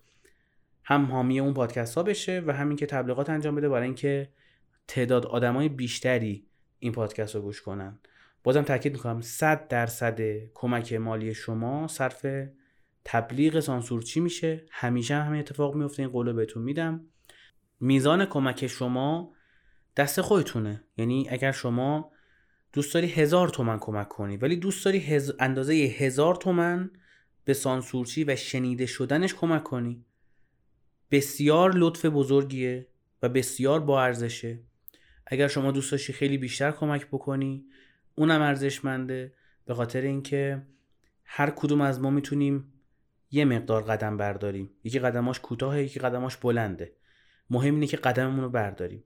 هم 0.83 1.05
حامی 1.05 1.39
اون 1.39 1.53
پادکست 1.53 1.97
ها 1.97 2.03
بشه 2.03 2.43
و 2.47 2.53
همین 2.53 2.77
که 2.77 2.85
تبلیغات 2.85 3.29
انجام 3.29 3.55
بده 3.55 3.69
برای 3.69 3.85
اینکه 3.85 4.29
تعداد 4.87 5.25
آدمای 5.25 5.69
بیشتری 5.69 6.45
این 6.79 6.91
پادکست 6.91 7.35
رو 7.35 7.41
گوش 7.41 7.61
کنن. 7.61 7.99
بازم 8.43 8.61
تاکید 8.61 8.93
می‌کنم 8.93 9.21
100 9.21 9.67
درصد 9.67 10.19
کمک 10.53 10.93
مالی 10.93 11.33
شما 11.33 11.87
صرف 11.87 12.25
تبلیغ 13.05 13.59
سانسورچی 13.59 14.19
میشه؟ 14.19 14.65
همیشه 14.71 15.15
همین 15.15 15.39
اتفاق 15.39 15.75
میفته 15.75 16.03
این 16.03 16.11
قولو 16.11 16.33
بهتون 16.33 16.63
میدم. 16.63 17.05
میزان 17.79 18.25
کمک 18.25 18.67
شما 18.67 19.33
دست 19.97 20.21
خودتونه. 20.21 20.83
یعنی 20.97 21.27
اگر 21.29 21.51
شما 21.51 22.11
دوست 22.73 22.93
داری 22.93 23.07
هزار 23.07 23.49
تومن 23.49 23.79
کمک 23.79 24.07
کنی 24.07 24.37
ولی 24.37 24.55
دوست 24.55 24.85
داری 24.85 24.99
هز... 24.99 25.33
اندازه 25.39 25.73
هزار 25.73 26.35
تومن 26.35 26.91
به 27.45 27.53
سانسورچی 27.53 28.23
و 28.23 28.35
شنیده 28.35 28.85
شدنش 28.85 29.33
کمک 29.33 29.63
کنی 29.63 30.05
بسیار 31.11 31.73
لطف 31.75 32.05
بزرگیه 32.05 32.87
و 33.21 33.29
بسیار 33.29 33.79
با 33.79 34.03
ارزشه. 34.03 34.59
اگر 35.27 35.47
شما 35.47 35.71
دوست 35.71 35.91
داشتی 35.91 36.13
خیلی 36.13 36.37
بیشتر 36.37 36.71
کمک 36.71 37.07
بکنی 37.07 37.65
اونم 38.15 38.41
ارزشمنده. 38.41 39.33
به 39.65 39.73
خاطر 39.73 40.01
اینکه 40.01 40.61
هر 41.25 41.49
کدوم 41.49 41.81
از 41.81 42.01
ما 42.01 42.09
می‌تونیم 42.09 42.73
یه 43.31 43.45
مقدار 43.45 43.81
قدم 43.81 44.17
برداریم. 44.17 44.69
یکی 44.83 44.99
قدماش 44.99 45.39
کوتاهه 45.39 45.83
یکی 45.83 45.99
قدماش 45.99 46.37
بلنده. 46.37 46.93
مهم 47.49 47.73
اینه 47.73 47.87
که 47.87 47.97
قدممون 47.97 48.43
رو 48.43 48.49
برداریم. 48.49 49.03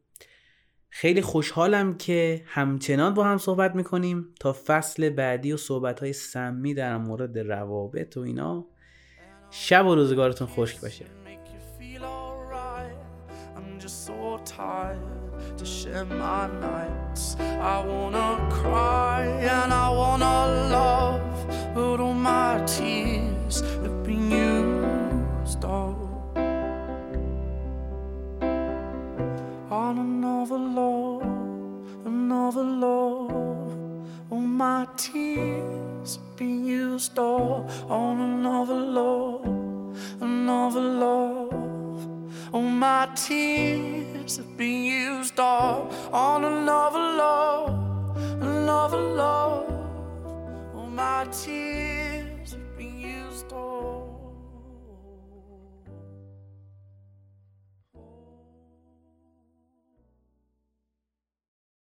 خیلی 0.90 1.22
خوشحالم 1.22 1.98
که 1.98 2.44
همچنان 2.46 3.14
با 3.14 3.24
هم 3.24 3.38
صحبت 3.38 3.76
می‌کنیم. 3.76 4.34
تا 4.40 4.56
فصل 4.66 5.10
بعدی 5.10 5.54
و 5.54 5.58
صحبت 5.58 6.00
های 6.00 6.14
سمی 6.14 6.74
در 6.74 6.98
مورد 6.98 7.40
روابط 7.40 8.18
و 8.18 8.20
اینا. 8.20 8.68
شب 9.52 9.86
و 9.86 9.96
روزگارتون 9.96 10.48
خشک 10.48 10.82
باشه. 10.82 11.06
To 14.44 15.66
share 15.66 16.06
my 16.06 16.48
nights. 16.48 17.38
I 17.40 17.84
wanna 17.86 18.48
cry 18.52 19.26
and 19.26 19.74
I 19.74 19.90
wanna 19.90 20.70
love, 20.70 21.48
but 21.74 22.00
all 22.02 22.14
my 22.14 22.62
tears 22.66 23.62
have 23.62 24.04
been 24.04 24.32
used 24.32 25.64
up 25.64 25.98
on 29.72 29.98
another 29.98 30.58
love, 30.58 31.22
another 32.06 32.64
love. 32.64 33.32
All 34.30 34.42
my 34.42 34.88
tears 34.98 36.18
have 36.18 36.36
been 36.36 36.66
used 36.66 37.18
up 37.18 37.70
on 37.90 38.20
another 38.20 38.80
love, 38.80 39.46
another 40.20 40.82
love. 40.82 41.65
Oh, 42.54 42.62
my 42.62 43.10
tears 43.16 44.38
have 44.38 44.56
been 44.58 44.84
used 44.84 45.40
all 45.40 45.92
on 46.12 46.44
another 46.44 47.00
love, 47.00 48.18
another 48.42 48.98
love. 48.98 49.70
Oh, 50.76 50.86
my 50.88 51.26
tears. 51.32 51.95